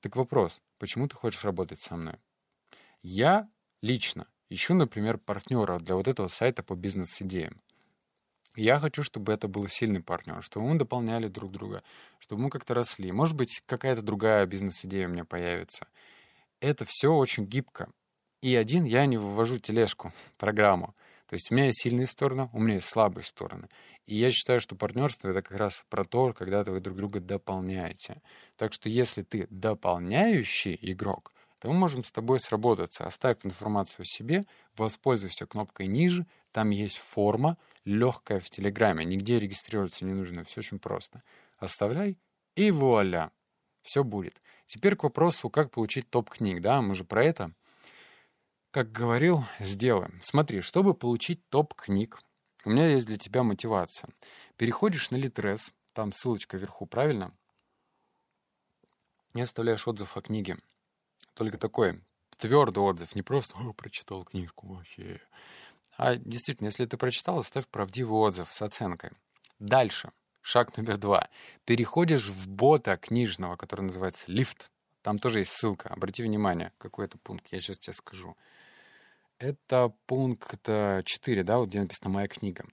Так 0.00 0.16
вопрос, 0.16 0.60
почему 0.78 1.08
ты 1.08 1.14
хочешь 1.14 1.44
работать 1.44 1.80
со 1.80 1.96
мной? 1.96 2.16
Я 3.02 3.48
лично 3.82 4.26
ищу, 4.48 4.74
например, 4.74 5.18
партнера 5.18 5.78
для 5.78 5.94
вот 5.94 6.08
этого 6.08 6.28
сайта 6.28 6.62
по 6.62 6.74
бизнес-идеям. 6.74 7.60
Я 8.56 8.80
хочу, 8.80 9.02
чтобы 9.02 9.32
это 9.32 9.46
был 9.46 9.68
сильный 9.68 10.02
партнер, 10.02 10.42
чтобы 10.42 10.68
мы 10.68 10.78
дополняли 10.78 11.28
друг 11.28 11.52
друга, 11.52 11.84
чтобы 12.18 12.42
мы 12.42 12.50
как-то 12.50 12.74
росли. 12.74 13.12
Может 13.12 13.36
быть, 13.36 13.62
какая-то 13.66 14.02
другая 14.02 14.44
бизнес-идея 14.46 15.06
у 15.06 15.10
меня 15.10 15.24
появится. 15.24 15.86
Это 16.60 16.84
все 16.84 17.12
очень 17.12 17.44
гибко. 17.44 17.90
И 18.42 18.54
один 18.56 18.84
я 18.84 19.06
не 19.06 19.18
вывожу 19.18 19.58
тележку, 19.58 20.12
программу. 20.38 20.94
То 21.26 21.34
есть 21.34 21.50
у 21.50 21.54
меня 21.54 21.66
есть 21.66 21.82
сильные 21.82 22.06
стороны, 22.06 22.50
у 22.52 22.58
меня 22.58 22.76
есть 22.76 22.88
слабые 22.88 23.24
стороны. 23.24 23.68
И 24.10 24.16
я 24.16 24.32
считаю, 24.32 24.60
что 24.60 24.74
партнерство 24.74 25.28
это 25.28 25.40
как 25.40 25.56
раз 25.56 25.84
про 25.88 26.04
то, 26.04 26.32
когда 26.32 26.64
вы 26.64 26.80
друг 26.80 26.96
друга 26.96 27.20
дополняете. 27.20 28.20
Так 28.56 28.72
что 28.72 28.88
если 28.88 29.22
ты 29.22 29.46
дополняющий 29.50 30.76
игрок, 30.82 31.32
то 31.60 31.68
мы 31.68 31.74
можем 31.74 32.02
с 32.02 32.10
тобой 32.10 32.40
сработаться. 32.40 33.04
Оставь 33.04 33.36
информацию 33.44 34.02
о 34.02 34.04
себе, 34.04 34.46
воспользуйся 34.76 35.46
кнопкой 35.46 35.86
ниже, 35.86 36.26
там 36.50 36.70
есть 36.70 36.98
форма, 36.98 37.56
легкая 37.84 38.40
в 38.40 38.50
Телеграме, 38.50 39.04
нигде 39.04 39.38
регистрироваться 39.38 40.04
не 40.04 40.12
нужно, 40.12 40.42
все 40.42 40.58
очень 40.58 40.80
просто. 40.80 41.22
Оставляй, 41.58 42.18
и 42.56 42.72
вуаля, 42.72 43.30
все 43.82 44.02
будет. 44.02 44.42
Теперь 44.66 44.96
к 44.96 45.04
вопросу, 45.04 45.50
как 45.50 45.70
получить 45.70 46.10
топ-книг, 46.10 46.62
да, 46.62 46.82
мы 46.82 46.94
же 46.94 47.04
про 47.04 47.22
это. 47.22 47.52
Как 48.72 48.90
говорил, 48.90 49.44
сделаем. 49.60 50.18
Смотри, 50.24 50.62
чтобы 50.62 50.94
получить 50.94 51.48
топ-книг, 51.48 52.20
у 52.64 52.70
меня 52.70 52.88
есть 52.88 53.06
для 53.06 53.16
тебя 53.16 53.42
мотивация. 53.42 54.10
Переходишь 54.56 55.10
на 55.10 55.16
Литрес, 55.16 55.72
там 55.92 56.12
ссылочка 56.12 56.56
вверху, 56.56 56.86
правильно? 56.86 57.32
И 59.34 59.40
оставляешь 59.40 59.86
отзыв 59.86 60.16
о 60.16 60.22
книге. 60.22 60.58
Только 61.34 61.56
такой 61.56 62.02
твердый 62.36 62.82
отзыв, 62.82 63.14
не 63.14 63.22
просто 63.22 63.56
«О, 63.58 63.72
прочитал 63.72 64.24
книжку 64.24 64.66
вообще». 64.66 65.20
А 65.96 66.16
действительно, 66.16 66.68
если 66.68 66.86
ты 66.86 66.96
прочитал, 66.96 67.38
оставь 67.38 67.68
правдивый 67.68 68.18
отзыв 68.18 68.52
с 68.52 68.62
оценкой. 68.62 69.10
Дальше. 69.58 70.12
Шаг 70.40 70.74
номер 70.76 70.96
два. 70.96 71.28
Переходишь 71.66 72.28
в 72.28 72.48
бота 72.48 72.96
книжного, 72.96 73.56
который 73.56 73.82
называется 73.82 74.24
«Лифт». 74.26 74.70
Там 75.02 75.18
тоже 75.18 75.40
есть 75.40 75.52
ссылка. 75.52 75.88
Обрати 75.90 76.22
внимание, 76.22 76.72
какой 76.78 77.04
это 77.06 77.18
пункт. 77.18 77.46
Я 77.50 77.60
сейчас 77.60 77.78
тебе 77.78 77.92
скажу. 77.92 78.36
Это 79.40 79.94
пункт 80.04 80.60
4, 80.62 81.44
да, 81.44 81.58
вот 81.58 81.70
где 81.70 81.80
написано 81.80 82.10
«Моя 82.10 82.28
книга». 82.28 82.66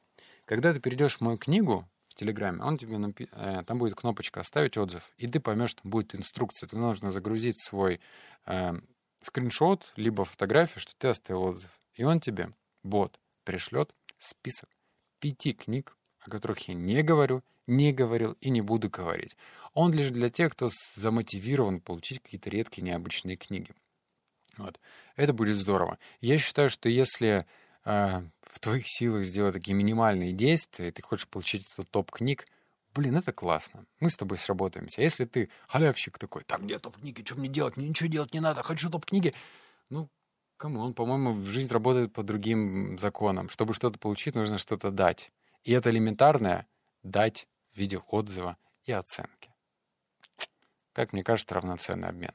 Когда 0.43 0.73
ты 0.73 0.81
перейдешь 0.81 1.15
в 1.15 1.21
мою 1.21 1.37
книгу 1.37 1.87
в 2.09 2.15
Телеграме, 2.15 2.61
он 2.61 2.77
тебе 2.77 2.97
напи... 2.97 3.29
э, 3.31 3.63
там 3.65 3.79
будет 3.79 3.95
кнопочка 3.95 4.41
«Оставить 4.41 4.77
отзыв», 4.77 5.13
и 5.17 5.27
ты 5.27 5.39
поймешь, 5.39 5.69
что 5.69 5.87
будет 5.87 6.13
инструкция. 6.13 6.67
Ты 6.67 6.75
нужно 6.75 7.09
загрузить 7.09 7.57
свой 7.63 8.01
э, 8.45 8.73
скриншот, 9.21 9.93
либо 9.95 10.25
фотографию, 10.25 10.81
что 10.81 10.91
ты 10.97 11.07
оставил 11.07 11.43
отзыв. 11.43 11.71
И 11.93 12.03
он 12.03 12.19
тебе 12.19 12.51
бот 12.83 13.17
пришлет 13.45 13.95
список 14.17 14.69
пяти 15.19 15.53
книг, 15.53 15.95
о 16.19 16.29
которых 16.29 16.67
я 16.67 16.73
не 16.73 17.01
говорю, 17.01 17.43
не 17.65 17.93
говорил 17.93 18.33
и 18.41 18.49
не 18.49 18.59
буду 18.59 18.89
говорить. 18.89 19.37
Он 19.73 19.93
лишь 19.93 20.09
для 20.09 20.29
тех, 20.29 20.51
кто 20.51 20.67
замотивирован 20.95 21.79
получить 21.79 22.21
какие-то 22.21 22.49
редкие 22.49 22.83
необычные 22.83 23.37
книги. 23.37 23.71
Вот. 24.57 24.79
Это 25.15 25.33
будет 25.33 25.57
здорово. 25.57 25.97
Я 26.21 26.37
считаю, 26.37 26.69
что 26.69 26.89
если 26.89 27.45
э, 27.85 28.21
в 28.41 28.59
твоих 28.59 28.85
силах 28.87 29.25
сделать 29.25 29.53
такие 29.53 29.73
минимальные 29.73 30.33
действия, 30.33 30.89
и 30.89 30.91
ты 30.91 31.01
хочешь 31.01 31.27
получить 31.27 31.67
этот 31.71 31.89
топ 31.89 32.11
книг, 32.11 32.47
блин, 32.93 33.15
это 33.15 33.31
классно. 33.31 33.85
Мы 33.99 34.09
с 34.09 34.17
тобой 34.17 34.37
сработаемся. 34.37 35.01
А 35.01 35.03
если 35.03 35.25
ты 35.25 35.49
халявщик 35.67 36.17
такой, 36.17 36.43
так, 36.43 36.63
где 36.63 36.79
топ 36.79 36.97
книги, 36.97 37.23
что 37.23 37.35
мне 37.35 37.49
делать? 37.49 37.77
Мне 37.77 37.87
ничего 37.89 38.09
делать 38.09 38.33
не 38.33 38.39
надо, 38.39 38.63
хочу 38.63 38.89
топ 38.89 39.05
книги. 39.05 39.33
Ну, 39.89 40.09
Кому 40.57 40.79
он, 40.79 40.95
по-моему, 40.95 41.35
жизнь 41.43 41.71
работает 41.71 42.11
по 42.11 42.23
другим 42.23 42.97
законам. 42.97 43.47
Чтобы 43.47 43.75
что-то 43.75 43.99
получить, 43.99 44.33
нужно 44.33 44.57
что-то 44.57 44.89
дать. 44.89 45.31
И 45.63 45.71
это 45.71 45.91
элементарное— 45.91 46.67
дать 47.03 47.47
в 47.73 47.77
виде 47.77 47.99
отзыва 47.99 48.57
и 48.85 48.91
оценки. 48.91 49.51
Как 50.93 51.13
мне 51.13 51.23
кажется, 51.23 51.53
равноценный 51.53 52.09
обмен. 52.09 52.33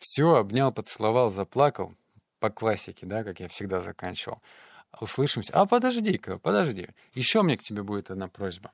Все, 0.00 0.34
обнял, 0.34 0.72
поцеловал, 0.72 1.30
заплакал. 1.30 1.94
По 2.40 2.48
классике, 2.48 3.04
да, 3.04 3.22
как 3.22 3.38
я 3.38 3.48
всегда 3.48 3.82
заканчивал. 3.82 4.40
Услышимся. 4.98 5.52
А, 5.52 5.66
подожди-ка, 5.66 6.38
подожди. 6.38 6.88
Еще 7.12 7.42
меня 7.42 7.58
к 7.58 7.62
тебе 7.62 7.82
будет 7.82 8.10
одна 8.10 8.28
просьба. 8.28 8.72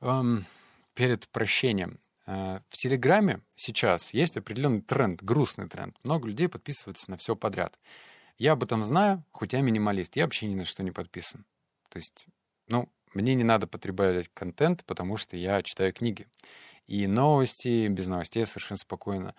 Эм, 0.00 0.46
перед 0.94 1.28
прощением. 1.28 2.00
Э, 2.26 2.60
в 2.70 2.76
Телеграме 2.78 3.42
сейчас 3.54 4.14
есть 4.14 4.38
определенный 4.38 4.80
тренд, 4.80 5.22
грустный 5.22 5.68
тренд. 5.68 5.94
Много 6.04 6.26
людей 6.26 6.48
подписываются 6.48 7.10
на 7.10 7.18
все 7.18 7.36
подряд. 7.36 7.78
Я 8.38 8.52
об 8.52 8.62
этом 8.64 8.82
знаю, 8.82 9.22
хоть 9.32 9.52
я 9.52 9.60
минималист, 9.60 10.16
я 10.16 10.24
вообще 10.24 10.46
ни 10.46 10.54
на 10.54 10.64
что 10.64 10.82
не 10.82 10.90
подписан. 10.90 11.44
То 11.90 11.98
есть, 11.98 12.26
ну, 12.66 12.88
мне 13.12 13.34
не 13.34 13.44
надо 13.44 13.66
потреблять 13.66 14.30
контент, 14.32 14.84
потому 14.86 15.18
что 15.18 15.36
я 15.36 15.62
читаю 15.62 15.92
книги. 15.92 16.26
И 16.86 17.06
новости, 17.06 17.88
без 17.88 18.06
новостей 18.06 18.46
совершенно 18.46 18.78
спокойно 18.78 19.34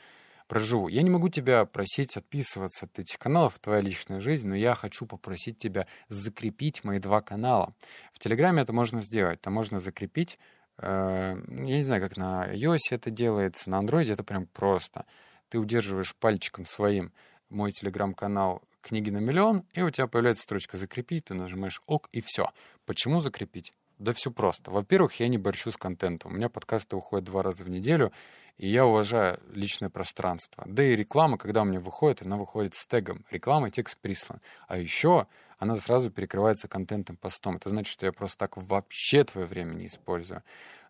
проживу. 0.47 0.87
Я 0.87 1.01
не 1.01 1.09
могу 1.09 1.29
тебя 1.29 1.65
просить 1.65 2.17
отписываться 2.17 2.85
от 2.85 2.99
этих 2.99 3.19
каналов, 3.19 3.59
твоя 3.59 3.81
личная 3.81 4.19
жизнь, 4.19 4.47
но 4.47 4.55
я 4.55 4.75
хочу 4.75 5.05
попросить 5.05 5.57
тебя 5.57 5.87
закрепить 6.07 6.83
мои 6.83 6.99
два 6.99 7.21
канала. 7.21 7.73
В 8.13 8.19
Телеграме 8.19 8.61
это 8.61 8.73
можно 8.73 9.01
сделать, 9.01 9.41
там 9.41 9.53
можно 9.53 9.79
закрепить, 9.79 10.39
э, 10.77 11.35
я 11.47 11.77
не 11.77 11.83
знаю, 11.83 12.01
как 12.01 12.17
на 12.17 12.47
iOS 12.53 12.91
это 12.91 13.11
делается, 13.11 13.69
на 13.69 13.81
Android 13.81 14.11
это 14.11 14.23
прям 14.23 14.47
просто. 14.47 15.05
Ты 15.49 15.59
удерживаешь 15.59 16.15
пальчиком 16.15 16.65
своим 16.65 17.13
мой 17.49 17.71
телеграм-канал 17.71 18.61
книги 18.81 19.09
на 19.09 19.17
миллион, 19.17 19.65
и 19.73 19.81
у 19.81 19.89
тебя 19.89 20.07
появляется 20.07 20.43
строчка 20.43 20.77
«Закрепить», 20.77 21.25
ты 21.25 21.33
нажимаешь 21.33 21.81
«Ок» 21.85 22.09
и 22.11 22.21
все. 22.21 22.51
Почему 22.85 23.19
закрепить? 23.19 23.73
Да 23.99 24.13
все 24.13 24.31
просто. 24.31 24.71
Во-первых, 24.71 25.19
я 25.19 25.27
не 25.27 25.37
борщу 25.37 25.71
с 25.71 25.77
контентом. 25.77 26.31
У 26.31 26.35
меня 26.35 26.49
подкасты 26.49 26.95
уходят 26.95 27.25
два 27.25 27.41
раза 27.41 27.63
в 27.63 27.69
неделю, 27.69 28.11
и 28.57 28.67
я 28.67 28.85
уважаю 28.85 29.39
личное 29.53 29.89
пространство. 29.89 30.63
Да 30.67 30.83
и 30.83 30.95
реклама, 30.95 31.37
когда 31.37 31.61
у 31.61 31.65
меня 31.65 31.79
выходит, 31.79 32.21
она 32.21 32.37
выходит 32.37 32.75
с 32.75 32.85
тегом. 32.85 33.25
Реклама, 33.31 33.71
текст 33.71 33.97
прислан. 33.97 34.39
А 34.67 34.77
еще 34.77 35.27
она 35.57 35.75
сразу 35.75 36.11
перекрывается 36.11 36.67
контентом 36.67 37.17
постом. 37.17 37.55
Это 37.55 37.69
значит, 37.69 37.91
что 37.91 38.05
я 38.05 38.11
просто 38.11 38.37
так 38.37 38.57
вообще 38.57 39.23
твое 39.23 39.47
время 39.47 39.73
не 39.73 39.87
использую. 39.87 40.43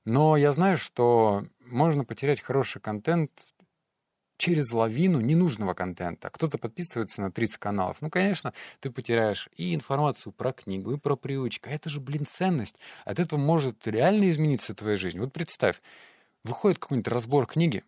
Но 0.04 0.38
я 0.38 0.52
знаю, 0.52 0.78
что 0.78 1.46
можно 1.66 2.06
потерять 2.06 2.42
хороший 2.42 2.82
контент 2.82 3.32
через 4.38 4.72
лавину 4.72 5.20
ненужного 5.20 5.74
контента. 5.74 6.30
Кто-то 6.30 6.58
подписывается 6.58 7.22
на 7.22 7.32
30 7.32 7.58
каналов. 7.58 7.98
Ну, 8.02 8.10
конечно, 8.10 8.54
ты 8.80 8.92
потеряешь 8.92 9.50
и 9.56 9.74
информацию 9.74 10.32
про 10.32 10.54
книгу, 10.54 10.94
и 10.94 10.98
про 10.98 11.16
привычку. 11.16 11.70
А 11.70 11.74
это 11.74 11.90
же, 11.90 12.00
блин, 12.00 12.26
ценность. 12.26 12.78
От 13.06 13.20
этого 13.20 13.40
может 13.40 13.88
реально 13.88 14.30
измениться 14.30 14.74
твоя 14.74 14.98
жизнь. 14.98 15.20
Вот 15.20 15.34
представь, 15.34 15.82
выходит 16.44 16.80
какой-нибудь 16.80 17.12
разбор 17.12 17.48
книги, 17.48 17.84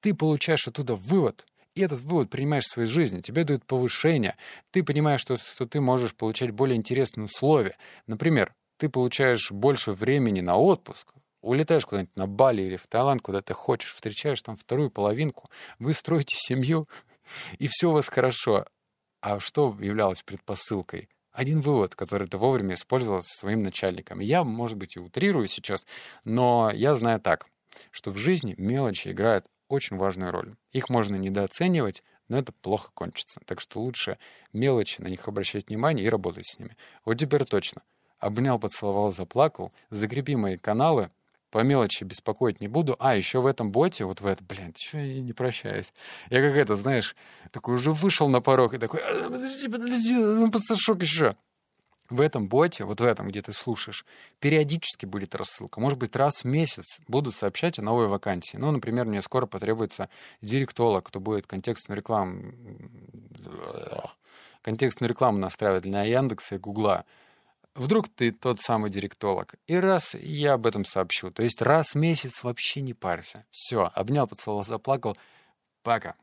ты 0.00 0.14
получаешь 0.14 0.68
оттуда 0.68 0.94
вывод, 0.94 1.46
и 1.74 1.80
этот 1.80 2.00
вывод 2.00 2.30
принимаешь 2.30 2.64
в 2.64 2.72
своей 2.72 2.88
жизни, 2.88 3.20
тебе 3.20 3.44
дают 3.44 3.64
повышение, 3.64 4.36
ты 4.70 4.82
понимаешь, 4.82 5.20
что, 5.20 5.36
что 5.36 5.66
ты 5.66 5.80
можешь 5.80 6.14
получать 6.14 6.50
более 6.50 6.76
интересные 6.76 7.24
условия. 7.24 7.76
Например, 8.06 8.54
ты 8.76 8.88
получаешь 8.88 9.50
больше 9.50 9.92
времени 9.92 10.40
на 10.40 10.56
отпуск, 10.56 11.12
улетаешь 11.46 11.86
куда-нибудь 11.86 12.16
на 12.16 12.26
Бали 12.26 12.62
или 12.62 12.76
в 12.76 12.86
Таиланд, 12.86 13.22
куда 13.22 13.40
ты 13.40 13.54
хочешь, 13.54 13.94
встречаешь 13.94 14.42
там 14.42 14.56
вторую 14.56 14.90
половинку, 14.90 15.50
вы 15.78 15.92
строите 15.92 16.34
семью, 16.36 16.88
и 17.58 17.68
все 17.68 17.90
у 17.90 17.92
вас 17.92 18.08
хорошо. 18.08 18.66
А 19.20 19.40
что 19.40 19.76
являлось 19.80 20.22
предпосылкой? 20.22 21.08
Один 21.32 21.60
вывод, 21.60 21.94
который 21.94 22.28
ты 22.28 22.38
вовремя 22.38 22.74
использовал 22.74 23.22
со 23.22 23.36
своим 23.36 23.62
начальником. 23.62 24.20
Я, 24.20 24.42
может 24.42 24.78
быть, 24.78 24.96
и 24.96 25.00
утрирую 25.00 25.48
сейчас, 25.48 25.86
но 26.24 26.70
я 26.72 26.94
знаю 26.94 27.20
так, 27.20 27.46
что 27.90 28.10
в 28.10 28.16
жизни 28.16 28.54
мелочи 28.56 29.08
играют 29.08 29.46
очень 29.68 29.96
важную 29.96 30.32
роль. 30.32 30.54
Их 30.72 30.88
можно 30.88 31.16
недооценивать, 31.16 32.02
но 32.28 32.38
это 32.38 32.52
плохо 32.52 32.90
кончится. 32.94 33.40
Так 33.44 33.60
что 33.60 33.80
лучше 33.80 34.18
мелочи, 34.52 35.00
на 35.00 35.08
них 35.08 35.28
обращать 35.28 35.68
внимание 35.68 36.06
и 36.06 36.08
работать 36.08 36.46
с 36.46 36.58
ними. 36.58 36.76
Вот 37.04 37.14
теперь 37.14 37.44
точно. 37.44 37.82
Обнял, 38.18 38.58
поцеловал, 38.58 39.12
заплакал. 39.12 39.72
Закрепи 39.90 40.36
мои 40.36 40.56
каналы, 40.56 41.10
по 41.50 41.62
мелочи 41.62 42.04
беспокоить 42.04 42.60
не 42.60 42.68
буду. 42.68 42.96
А, 42.98 43.16
еще 43.16 43.40
в 43.40 43.46
этом 43.46 43.72
боте, 43.72 44.04
вот 44.04 44.20
в 44.20 44.26
этом, 44.26 44.46
блин, 44.46 44.74
что 44.76 44.98
я 44.98 45.20
не 45.20 45.32
прощаюсь. 45.32 45.92
Я 46.30 46.40
как 46.40 46.56
это, 46.56 46.76
знаешь, 46.76 47.16
такой 47.52 47.74
уже 47.74 47.92
вышел 47.92 48.28
на 48.28 48.40
порог 48.40 48.74
и 48.74 48.78
такой, 48.78 49.00
«А, 49.00 49.30
подожди, 49.30 49.68
подожди, 49.68 50.14
ну, 50.14 50.50
подсошок 50.50 51.02
еще. 51.02 51.36
В 52.08 52.20
этом 52.20 52.48
боте, 52.48 52.84
вот 52.84 53.00
в 53.00 53.04
этом, 53.04 53.28
где 53.28 53.42
ты 53.42 53.52
слушаешь, 53.52 54.04
периодически 54.38 55.06
будет 55.06 55.34
рассылка. 55.34 55.80
Может 55.80 55.98
быть, 55.98 56.14
раз 56.14 56.44
в 56.44 56.44
месяц 56.44 56.98
буду 57.08 57.32
сообщать 57.32 57.80
о 57.80 57.82
новой 57.82 58.06
вакансии. 58.06 58.56
Ну, 58.56 58.70
например, 58.70 59.06
мне 59.06 59.20
скоро 59.22 59.46
потребуется 59.46 60.08
директолог, 60.40 61.06
кто 61.06 61.18
будет 61.18 61.48
контекстную 61.48 61.98
рекламу, 61.98 62.52
контекстную 64.62 65.10
рекламу 65.10 65.38
настраивать 65.38 65.82
для 65.82 66.04
Яндекса 66.04 66.56
и 66.56 66.58
Гугла. 66.58 67.04
Вдруг 67.76 68.08
ты 68.08 68.32
тот 68.32 68.60
самый 68.60 68.90
директолог. 68.90 69.54
И 69.66 69.76
раз 69.76 70.14
я 70.14 70.54
об 70.54 70.66
этом 70.66 70.84
сообщу. 70.84 71.30
То 71.30 71.42
есть 71.42 71.60
раз 71.60 71.88
в 71.88 71.96
месяц 71.96 72.42
вообще 72.42 72.80
не 72.80 72.94
парься. 72.94 73.44
Все, 73.50 73.90
обнял, 73.94 74.26
поцеловал, 74.26 74.64
заплакал. 74.64 75.16
Пока. 75.82 76.14